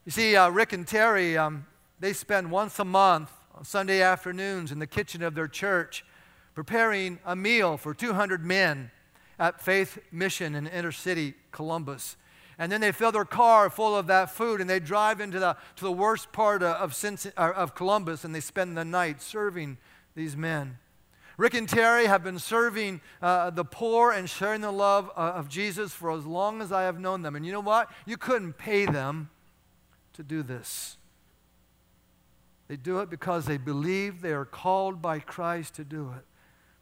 You 0.04 0.12
see, 0.12 0.36
uh, 0.36 0.50
Rick 0.50 0.72
and 0.72 0.86
Terry, 0.86 1.36
um, 1.36 1.66
they 1.98 2.12
spend 2.12 2.50
once 2.50 2.78
a 2.78 2.84
month 2.84 3.30
on 3.54 3.64
Sunday 3.64 4.02
afternoons 4.02 4.72
in 4.72 4.78
the 4.78 4.86
kitchen 4.86 5.22
of 5.22 5.34
their 5.34 5.48
church 5.48 6.04
preparing 6.54 7.18
a 7.24 7.36
meal 7.36 7.76
for 7.76 7.94
200 7.94 8.44
men 8.44 8.90
at 9.38 9.60
Faith 9.60 9.98
Mission 10.12 10.54
in 10.54 10.66
inner 10.66 10.92
city 10.92 11.34
Columbus. 11.52 12.16
And 12.58 12.70
then 12.70 12.82
they 12.82 12.92
fill 12.92 13.12
their 13.12 13.24
car 13.24 13.70
full 13.70 13.96
of 13.96 14.06
that 14.08 14.30
food 14.30 14.60
and 14.60 14.68
they 14.68 14.80
drive 14.80 15.20
into 15.20 15.38
the, 15.38 15.56
to 15.76 15.84
the 15.84 15.92
worst 15.92 16.30
part 16.32 16.62
of, 16.62 17.04
of, 17.04 17.36
of 17.36 17.74
Columbus 17.74 18.24
and 18.24 18.34
they 18.34 18.40
spend 18.40 18.76
the 18.76 18.84
night 18.84 19.22
serving 19.22 19.78
these 20.14 20.36
men. 20.36 20.76
Rick 21.40 21.54
and 21.54 21.66
Terry 21.66 22.04
have 22.04 22.22
been 22.22 22.38
serving 22.38 23.00
uh, 23.22 23.48
the 23.48 23.64
poor 23.64 24.12
and 24.12 24.28
sharing 24.28 24.60
the 24.60 24.70
love 24.70 25.10
uh, 25.16 25.32
of 25.36 25.48
Jesus 25.48 25.90
for 25.90 26.10
as 26.10 26.26
long 26.26 26.60
as 26.60 26.70
I 26.70 26.82
have 26.82 27.00
known 27.00 27.22
them. 27.22 27.34
And 27.34 27.46
you 27.46 27.50
know 27.50 27.60
what? 27.60 27.90
You 28.04 28.18
couldn't 28.18 28.58
pay 28.58 28.84
them 28.84 29.30
to 30.12 30.22
do 30.22 30.42
this. 30.42 30.98
They 32.68 32.76
do 32.76 32.98
it 32.98 33.08
because 33.08 33.46
they 33.46 33.56
believe 33.56 34.20
they 34.20 34.32
are 34.32 34.44
called 34.44 35.00
by 35.00 35.18
Christ 35.18 35.76
to 35.76 35.84
do 35.84 36.12
it. 36.14 36.26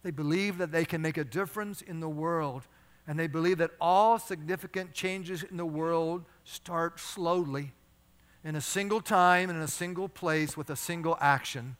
They 0.02 0.10
believe 0.10 0.58
that 0.58 0.72
they 0.72 0.84
can 0.84 1.02
make 1.02 1.18
a 1.18 1.24
difference 1.24 1.80
in 1.80 2.00
the 2.00 2.08
world. 2.08 2.64
And 3.06 3.16
they 3.16 3.28
believe 3.28 3.58
that 3.58 3.70
all 3.80 4.18
significant 4.18 4.92
changes 4.92 5.44
in 5.44 5.56
the 5.56 5.66
world 5.66 6.24
start 6.42 6.98
slowly, 6.98 7.74
in 8.42 8.56
a 8.56 8.60
single 8.60 9.02
time, 9.02 9.50
in 9.50 9.56
a 9.56 9.68
single 9.68 10.08
place, 10.08 10.56
with 10.56 10.68
a 10.68 10.74
single 10.74 11.16
action. 11.20 11.76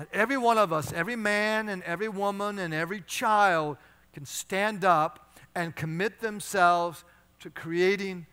That 0.00 0.08
every 0.14 0.38
one 0.38 0.56
of 0.56 0.72
us, 0.72 0.94
every 0.94 1.14
man 1.14 1.68
and 1.68 1.82
every 1.82 2.08
woman 2.08 2.58
and 2.58 2.72
every 2.72 3.02
child 3.02 3.76
can 4.14 4.24
stand 4.24 4.82
up 4.82 5.36
and 5.54 5.76
commit 5.76 6.20
themselves 6.20 7.04
to 7.40 7.50
creating 7.50 8.24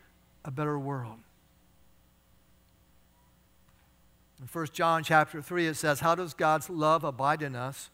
a 0.46 0.50
better 0.50 0.80
world. 0.80 1.18
In 4.40 4.48
1 4.48 4.68
John 4.72 5.04
chapter 5.04 5.42
3, 5.42 5.68
it 5.68 5.74
says, 5.74 6.00
How 6.00 6.16
does 6.16 6.34
God's 6.34 6.70
love 6.70 7.04
abide 7.04 7.42
in 7.42 7.54
us? 7.54 7.90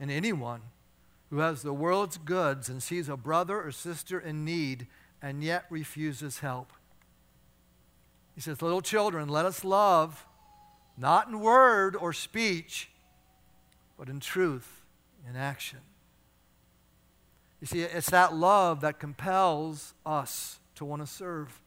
In 0.00 0.10
anyone 0.10 0.62
who 1.30 1.38
has 1.38 1.62
the 1.62 1.72
world's 1.72 2.18
goods 2.18 2.68
and 2.68 2.82
sees 2.82 3.08
a 3.08 3.16
brother 3.16 3.62
or 3.62 3.70
sister 3.70 4.18
in 4.18 4.44
need 4.44 4.88
and 5.22 5.44
yet 5.44 5.66
refuses 5.70 6.40
help. 6.40 6.72
He 8.34 8.40
says, 8.40 8.60
Little 8.60 8.82
children, 8.82 9.28
let 9.28 9.46
us 9.46 9.62
love, 9.62 10.26
not 10.98 11.28
in 11.28 11.38
word 11.38 11.94
or 11.94 12.12
speech, 12.12 12.90
but 13.98 14.08
in 14.08 14.20
truth, 14.20 14.84
in 15.28 15.36
action. 15.36 15.80
You 17.60 17.66
see, 17.66 17.82
it's 17.82 18.10
that 18.10 18.34
love 18.34 18.82
that 18.82 18.98
compels 18.98 19.94
us 20.04 20.58
to 20.74 20.84
want 20.84 21.02
to 21.02 21.06
serve. 21.06 21.60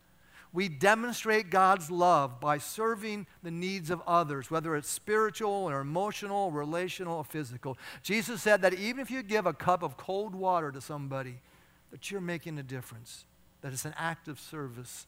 We 0.52 0.68
demonstrate 0.68 1.52
God's 1.52 1.92
love 1.92 2.40
by 2.40 2.58
serving 2.58 3.28
the 3.44 3.52
needs 3.52 3.90
of 3.92 4.02
others, 4.08 4.50
whether 4.50 4.76
it's 4.76 4.90
spiritual 4.90 5.52
or 5.52 5.80
emotional, 5.80 6.52
relational, 6.52 7.18
or 7.18 7.24
physical. 7.24 7.78
Jesus 8.02 8.42
said 8.42 8.62
that 8.64 8.74
even 8.74 9.00
if 9.00 9.12
you 9.12 9.22
give 9.22 9.46
a 9.46 9.54
cup 9.54 9.84
of 9.84 9.98
cold 9.98 10.34
water 10.34 10.72
to 10.72 10.82
somebody, 10.82 11.40
that 11.92 12.10
you're 12.10 12.22
making 12.22 12.58
a 12.58 12.64
difference, 12.64 13.26
that 13.62 13.74
it's 13.74 13.86
an 13.86 13.94
act 13.98 14.28
of 14.28 14.40
service. 14.40 15.06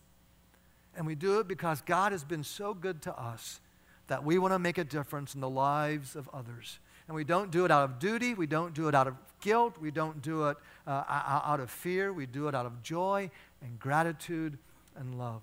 And 0.95 1.07
we 1.07 1.15
do 1.15 1.39
it 1.39 1.47
because 1.47 1.81
God 1.81 2.11
has 2.11 2.23
been 2.23 2.43
so 2.43 2.73
good 2.73 3.01
to 3.03 3.19
us 3.19 3.61
that 4.07 4.23
we 4.23 4.37
want 4.37 4.53
to 4.53 4.59
make 4.59 4.77
a 4.77 4.83
difference 4.83 5.33
in 5.33 5.41
the 5.41 5.49
lives 5.49 6.15
of 6.15 6.29
others. 6.33 6.79
And 7.11 7.15
we 7.17 7.25
don't 7.25 7.51
do 7.51 7.65
it 7.65 7.71
out 7.71 7.83
of 7.83 7.99
duty, 7.99 8.33
we 8.35 8.47
don't 8.47 8.73
do 8.73 8.87
it 8.87 8.95
out 8.95 9.05
of 9.05 9.15
guilt, 9.41 9.75
we 9.81 9.91
don't 9.91 10.21
do 10.21 10.47
it 10.47 10.55
uh, 10.87 11.03
out 11.45 11.59
of 11.59 11.69
fear, 11.69 12.13
we 12.13 12.25
do 12.25 12.47
it 12.47 12.55
out 12.55 12.65
of 12.65 12.81
joy 12.83 13.29
and 13.61 13.77
gratitude 13.77 14.57
and 14.95 15.19
love. 15.19 15.41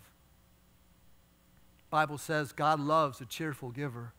Bible 1.91 2.17
says 2.17 2.53
God 2.53 2.81
loves 2.81 3.21
a 3.21 3.27
cheerful 3.27 3.69
giver. 3.69 4.15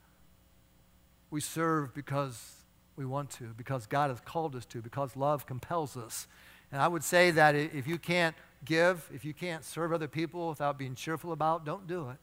We 1.31 1.41
serve 1.41 1.95
because 1.95 2.57
we 2.95 3.03
want 3.03 3.31
to, 3.31 3.45
because 3.57 3.87
God 3.87 4.11
has 4.11 4.19
called 4.19 4.55
us 4.55 4.65
to, 4.65 4.79
because 4.79 5.15
love 5.15 5.47
compels 5.47 5.97
us. 5.97 6.27
And 6.71 6.79
I 6.79 6.87
would 6.87 7.03
say 7.03 7.31
that 7.31 7.55
if 7.55 7.87
you 7.87 7.97
can't 7.97 8.35
give, 8.63 9.09
if 9.11 9.25
you 9.25 9.33
can't 9.33 9.65
serve 9.65 9.91
other 9.91 10.07
people 10.07 10.49
without 10.49 10.77
being 10.77 10.93
cheerful 10.93 11.31
about, 11.31 11.65
don't 11.65 11.87
do 11.87 12.11
it. 12.11 12.17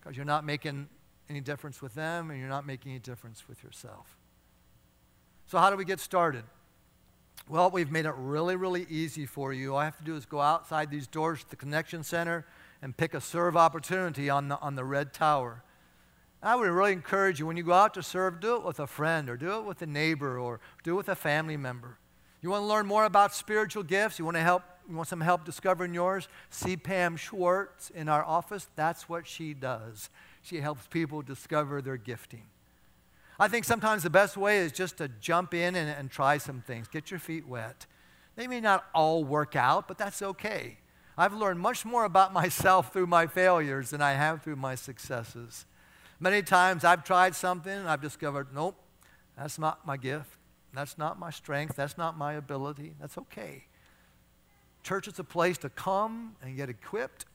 Because 0.00 0.16
you're 0.16 0.24
not 0.24 0.42
making 0.42 0.88
any 1.28 1.42
difference 1.42 1.82
with 1.82 1.94
them 1.94 2.30
and 2.30 2.40
you're 2.40 2.48
not 2.48 2.64
making 2.64 2.92
any 2.92 2.98
difference 2.98 3.46
with 3.46 3.62
yourself. 3.62 4.16
So, 5.46 5.58
how 5.58 5.70
do 5.70 5.76
we 5.76 5.84
get 5.84 6.00
started? 6.00 6.44
Well, 7.48 7.70
we've 7.70 7.90
made 7.90 8.06
it 8.06 8.14
really, 8.16 8.56
really 8.56 8.86
easy 8.88 9.26
for 9.26 9.52
you. 9.52 9.74
All 9.74 9.78
I 9.78 9.84
have 9.84 9.98
to 9.98 10.04
do 10.04 10.16
is 10.16 10.24
go 10.24 10.40
outside 10.40 10.90
these 10.90 11.06
doors 11.06 11.44
to 11.44 11.50
the 11.50 11.56
Connection 11.56 12.02
Center 12.02 12.46
and 12.80 12.96
pick 12.96 13.12
a 13.12 13.20
serve 13.20 13.56
opportunity 13.56 14.30
on 14.30 14.48
the, 14.48 14.58
on 14.60 14.76
the 14.76 14.84
red 14.84 15.12
tower. 15.12 15.62
I 16.42 16.56
would 16.56 16.68
really 16.68 16.92
encourage 16.92 17.40
you 17.40 17.46
when 17.46 17.56
you 17.56 17.62
go 17.62 17.72
out 17.72 17.94
to 17.94 18.02
serve, 18.02 18.40
do 18.40 18.56
it 18.56 18.64
with 18.64 18.80
a 18.80 18.86
friend 18.86 19.30
or 19.30 19.36
do 19.36 19.56
it 19.58 19.64
with 19.64 19.80
a 19.82 19.86
neighbor 19.86 20.38
or 20.38 20.60
do 20.82 20.92
it 20.92 20.96
with 20.96 21.08
a 21.08 21.14
family 21.14 21.56
member. 21.56 21.98
You 22.42 22.50
want 22.50 22.62
to 22.62 22.66
learn 22.66 22.86
more 22.86 23.06
about 23.06 23.34
spiritual 23.34 23.82
gifts? 23.82 24.18
You 24.18 24.26
want 24.26 24.36
to 24.36 24.42
help? 24.42 24.62
You 24.88 24.96
want 24.96 25.08
some 25.08 25.22
help 25.22 25.46
discovering 25.46 25.94
yours? 25.94 26.28
See 26.50 26.76
Pam 26.76 27.16
Schwartz 27.16 27.88
in 27.88 28.10
our 28.10 28.22
office. 28.22 28.68
That's 28.76 29.08
what 29.08 29.26
she 29.26 29.54
does. 29.54 30.10
She 30.42 30.60
helps 30.60 30.86
people 30.86 31.22
discover 31.22 31.80
their 31.80 31.96
gifting. 31.96 32.42
I 33.38 33.48
think 33.48 33.64
sometimes 33.64 34.02
the 34.02 34.10
best 34.10 34.36
way 34.36 34.58
is 34.58 34.72
just 34.72 34.98
to 34.98 35.08
jump 35.20 35.54
in 35.54 35.74
and, 35.74 35.90
and 35.90 36.10
try 36.10 36.38
some 36.38 36.60
things, 36.60 36.88
get 36.88 37.10
your 37.10 37.20
feet 37.20 37.46
wet. 37.46 37.86
They 38.36 38.46
may 38.46 38.60
not 38.60 38.84
all 38.94 39.24
work 39.24 39.56
out, 39.56 39.88
but 39.88 39.98
that's 39.98 40.22
okay. 40.22 40.78
I've 41.16 41.34
learned 41.34 41.60
much 41.60 41.84
more 41.84 42.04
about 42.04 42.32
myself 42.42 42.92
through 42.92 43.06
my 43.06 43.26
failures 43.26 43.90
than 43.90 44.02
I 44.02 44.12
have 44.12 44.42
through 44.42 44.56
my 44.56 44.74
successes. 44.74 45.66
Many 46.20 46.42
times 46.42 46.84
I've 46.84 47.04
tried 47.04 47.34
something 47.34 47.72
and 47.72 47.88
I've 47.88 48.00
discovered, 48.00 48.48
nope, 48.54 48.76
that's 49.36 49.58
not 49.58 49.86
my 49.86 49.96
gift. 49.96 50.30
That's 50.72 50.98
not 50.98 51.18
my 51.18 51.30
strength. 51.30 51.76
That's 51.76 51.96
not 51.96 52.18
my 52.18 52.34
ability. 52.34 52.94
That's 53.00 53.16
okay. 53.18 53.64
Church 54.82 55.08
is 55.08 55.18
a 55.18 55.24
place 55.24 55.56
to 55.58 55.68
come 55.68 56.36
and 56.42 56.56
get 56.56 56.68
equipped 56.68 57.26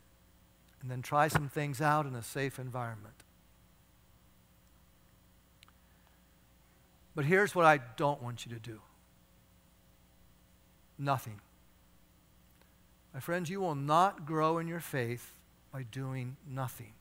and 0.82 0.92
then 0.92 1.02
try 1.02 1.28
some 1.28 1.50
things 1.50 1.82
out 1.82 2.06
in 2.06 2.16
a 2.16 2.22
safe 2.22 2.60
environment. 2.60 3.16
But 7.16 7.26
here's 7.26 7.56
what 7.56 7.66
I 7.66 7.80
don't 7.98 8.22
want 8.22 8.46
you 8.46 8.54
to 8.54 8.60
do 8.60 8.80
nothing. 10.98 11.40
My 13.14 13.20
friends, 13.20 13.50
you 13.50 13.62
will 13.62 13.76
not 13.76 14.26
grow 14.26 14.58
in 14.60 14.68
your 14.68 14.82
faith 14.82 15.34
by 15.72 15.84
doing 15.84 16.36
nothing. 16.48 16.94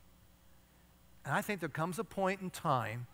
And 1.25 1.33
I 1.33 1.41
think 1.41 1.59
there 1.59 1.69
comes 1.69 1.99
a 1.99 2.03
point 2.03 2.41
in 2.41 2.49
time 2.49 3.07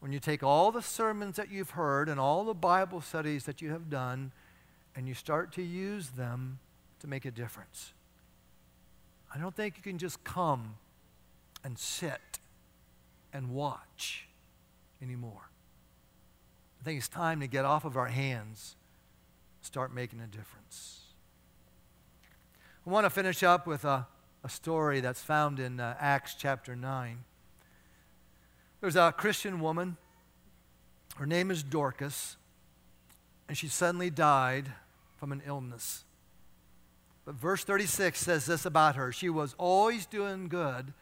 when 0.00 0.10
you 0.10 0.18
take 0.18 0.42
all 0.42 0.72
the 0.72 0.82
sermons 0.82 1.36
that 1.36 1.50
you've 1.50 1.70
heard 1.70 2.08
and 2.08 2.18
all 2.18 2.44
the 2.44 2.54
Bible 2.54 3.00
studies 3.00 3.44
that 3.44 3.62
you 3.62 3.70
have 3.70 3.88
done 3.88 4.32
and 4.96 5.06
you 5.06 5.14
start 5.14 5.52
to 5.52 5.62
use 5.62 6.08
them 6.10 6.58
to 7.00 7.06
make 7.06 7.24
a 7.24 7.30
difference. 7.30 7.92
I 9.32 9.38
don't 9.38 9.54
think 9.54 9.76
you 9.76 9.82
can 9.82 9.98
just 9.98 10.24
come 10.24 10.74
and 11.62 11.78
sit 11.78 12.40
and 13.32 13.50
watch 13.50 14.26
anymore. 15.00 15.51
I 16.82 16.84
think 16.84 16.98
it's 16.98 17.06
time 17.06 17.38
to 17.38 17.46
get 17.46 17.64
off 17.64 17.84
of 17.84 17.96
our 17.96 18.08
hands, 18.08 18.74
start 19.60 19.94
making 19.94 20.18
a 20.18 20.26
difference. 20.26 21.02
I 22.84 22.90
want 22.90 23.06
to 23.06 23.10
finish 23.10 23.44
up 23.44 23.68
with 23.68 23.84
a, 23.84 24.08
a 24.42 24.48
story 24.48 24.98
that's 24.98 25.22
found 25.22 25.60
in 25.60 25.78
uh, 25.78 25.94
Acts 26.00 26.34
chapter 26.36 26.74
9. 26.74 27.18
There's 28.80 28.96
a 28.96 29.14
Christian 29.16 29.60
woman. 29.60 29.96
Her 31.14 31.24
name 31.24 31.52
is 31.52 31.62
Dorcas, 31.62 32.36
and 33.46 33.56
she 33.56 33.68
suddenly 33.68 34.10
died 34.10 34.72
from 35.18 35.30
an 35.30 35.40
illness. 35.46 36.02
But 37.24 37.36
verse 37.36 37.62
36 37.62 38.18
says 38.18 38.46
this 38.46 38.66
about 38.66 38.96
her 38.96 39.12
She 39.12 39.28
was 39.28 39.54
always 39.56 40.04
doing 40.04 40.48
good 40.48 40.92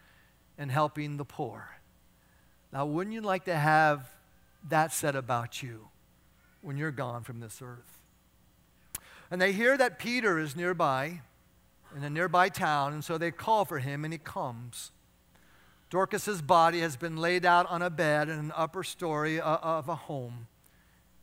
and 0.59 0.71
helping 0.71 1.17
the 1.17 1.25
poor. 1.25 1.71
Now, 2.71 2.85
wouldn't 2.85 3.15
you 3.15 3.23
like 3.23 3.47
to 3.47 3.57
have 3.57 4.07
that 4.69 4.93
said 4.93 5.17
about 5.17 5.63
you 5.63 5.89
when 6.61 6.77
you're 6.77 6.91
gone 6.91 7.23
from 7.23 7.41
this 7.41 7.61
earth. 7.63 7.99
And 9.31 9.41
they 9.41 9.53
hear 9.53 9.77
that 9.77 9.99
Peter 9.99 10.39
is 10.39 10.57
nearby 10.57 11.21
in 11.97 12.05
a 12.05 12.11
nearby 12.11 12.49
town, 12.49 12.93
and 12.93 13.05
so 13.05 13.19
they 13.19 13.31
call 13.31 13.65
for 13.65 13.79
him, 13.79 14.05
and 14.05 14.13
he 14.13 14.19
comes. 14.19 14.93
Dorcas's 15.89 16.41
body 16.41 16.81
has 16.81 16.97
been 16.97 17.17
laid 17.17 17.45
out 17.45 17.69
on 17.69 17.83
a 17.83 17.91
bed 17.91 18.29
in 18.29 18.39
an 18.39 18.53
upper 18.55 18.85
story 18.85 19.41
of 19.41 19.89
a 19.89 19.95
home. 19.95 20.47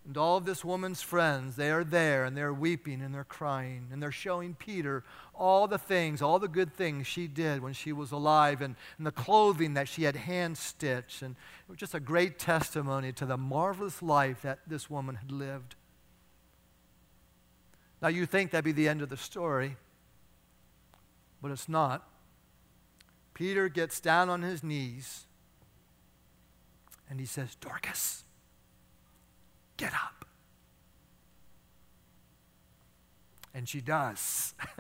And 0.08 0.16
all 0.16 0.38
of 0.38 0.46
this 0.46 0.64
woman's 0.64 1.02
friends, 1.02 1.58
they 1.58 1.70
are 1.70 1.84
there 1.84 2.24
and 2.24 2.36
they're 2.36 2.54
weeping 2.54 3.02
and 3.02 3.14
they're 3.14 3.26
crying 3.26 3.90
and 3.92 4.02
they're 4.02 4.10
showing 4.10 4.54
Peter 4.54 5.04
all 5.36 5.68
the 5.68 5.78
things, 5.78 6.22
all 6.22 6.40
the 6.40 6.48
good 6.48 6.74
things 6.74 7.06
she 7.06 7.28
did 7.28 7.62
when 7.62 7.74
she 7.74 7.92
was 7.92 8.14
alive 8.14 8.62
and, 8.62 8.78
and 8.98 9.06
the 9.06 9.12
clothing 9.12 9.74
that 9.74 9.90
she 9.90 10.04
had 10.04 10.16
hand 10.16 10.58
stitched. 10.58 11.22
And 11.22 11.36
it 11.36 11.70
was 11.70 11.78
just 11.78 11.94
a 11.94 12.00
great 12.00 12.40
testimony 12.40 13.12
to 13.12 13.26
the 13.26 13.36
marvelous 13.36 14.02
life 14.02 14.44
that 14.44 14.60
this 14.66 14.90
woman 14.90 15.16
had 15.16 15.30
lived. 15.30 15.76
Now, 18.02 18.08
you 18.08 18.26
think 18.26 18.52
that'd 18.52 18.64
be 18.64 18.72
the 18.72 18.88
end 18.88 19.02
of 19.02 19.10
the 19.10 19.18
story, 19.18 19.76
but 21.42 21.52
it's 21.52 21.68
not. 21.68 22.08
Peter 23.34 23.68
gets 23.68 24.00
down 24.00 24.30
on 24.30 24.42
his 24.42 24.64
knees 24.64 25.26
and 27.10 27.20
he 27.20 27.26
says, 27.26 27.56
Dorcas. 27.56 28.24
Get 29.78 29.94
up. 29.94 30.26
And 33.54 33.68
she 33.68 33.82
does. 33.82 34.54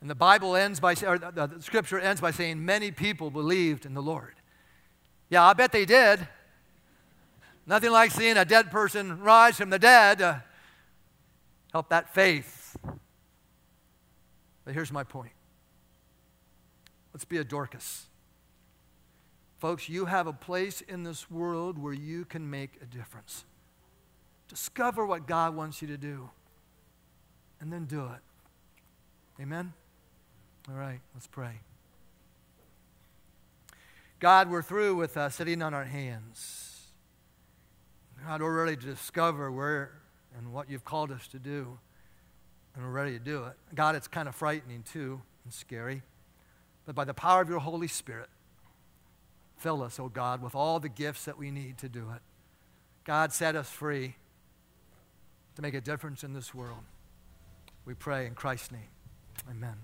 and 0.00 0.08
the 0.10 0.14
Bible 0.14 0.56
ends 0.56 0.80
by, 0.80 0.94
or 1.06 1.18
the, 1.18 1.56
scripture 1.60 1.98
ends 1.98 2.20
by 2.20 2.30
saying, 2.30 2.64
many 2.64 2.90
people 2.90 3.30
believed 3.30 3.84
in 3.84 3.94
the 3.94 4.02
Lord. 4.02 4.34
Yeah, 5.28 5.44
I 5.44 5.52
bet 5.52 5.72
they 5.72 5.84
did. 5.84 6.26
Nothing 7.66 7.90
like 7.90 8.10
seeing 8.10 8.36
a 8.36 8.44
dead 8.44 8.70
person 8.70 9.20
rise 9.20 9.56
from 9.56 9.70
the 9.70 9.78
dead 9.78 10.18
to 10.18 10.42
help 11.72 11.88
that 11.88 12.12
faith. 12.12 12.76
But 14.64 14.74
here's 14.74 14.92
my 14.92 15.04
point. 15.04 15.32
Let's 17.12 17.24
be 17.24 17.38
a 17.38 17.44
Dorcas. 17.44 18.06
Folks, 19.58 19.88
you 19.88 20.06
have 20.06 20.26
a 20.26 20.32
place 20.32 20.80
in 20.82 21.04
this 21.04 21.30
world 21.30 21.78
where 21.78 21.92
you 21.92 22.24
can 22.24 22.50
make 22.50 22.78
a 22.82 22.86
difference. 22.86 23.44
Discover 24.48 25.06
what 25.06 25.26
God 25.26 25.56
wants 25.56 25.80
you 25.80 25.88
to 25.88 25.96
do 25.96 26.30
and 27.60 27.72
then 27.72 27.86
do 27.86 28.04
it. 28.04 29.42
Amen? 29.42 29.72
All 30.68 30.76
right, 30.76 31.00
let's 31.14 31.26
pray. 31.26 31.60
God, 34.20 34.50
we're 34.50 34.62
through 34.62 34.94
with 34.96 35.16
uh, 35.16 35.28
sitting 35.28 35.60
on 35.60 35.74
our 35.74 35.84
hands. 35.84 36.88
God, 38.24 38.40
we're 38.40 38.64
ready 38.64 38.76
to 38.76 38.86
discover 38.86 39.50
where 39.50 39.92
and 40.36 40.52
what 40.52 40.70
you've 40.70 40.84
called 40.84 41.10
us 41.10 41.28
to 41.28 41.38
do, 41.38 41.78
and 42.74 42.84
we're 42.84 42.90
ready 42.90 43.12
to 43.12 43.18
do 43.18 43.44
it. 43.44 43.54
God, 43.74 43.96
it's 43.96 44.08
kind 44.08 44.28
of 44.28 44.34
frightening 44.34 44.82
too 44.82 45.20
and 45.44 45.52
scary, 45.52 46.02
but 46.86 46.94
by 46.94 47.04
the 47.04 47.14
power 47.14 47.42
of 47.42 47.48
your 47.48 47.58
Holy 47.58 47.88
Spirit, 47.88 48.28
fill 49.58 49.82
us, 49.82 50.00
O 50.00 50.04
oh 50.04 50.08
God, 50.08 50.42
with 50.42 50.54
all 50.54 50.80
the 50.80 50.88
gifts 50.88 51.24
that 51.26 51.36
we 51.36 51.50
need 51.50 51.76
to 51.78 51.88
do 51.88 52.10
it. 52.14 52.22
God, 53.04 53.32
set 53.32 53.56
us 53.56 53.68
free 53.68 54.16
to 55.56 55.62
make 55.62 55.74
a 55.74 55.80
difference 55.80 56.24
in 56.24 56.32
this 56.32 56.54
world. 56.54 56.84
We 57.84 57.94
pray 57.94 58.26
in 58.26 58.34
Christ's 58.34 58.72
name. 58.72 58.88
Amen. 59.50 59.76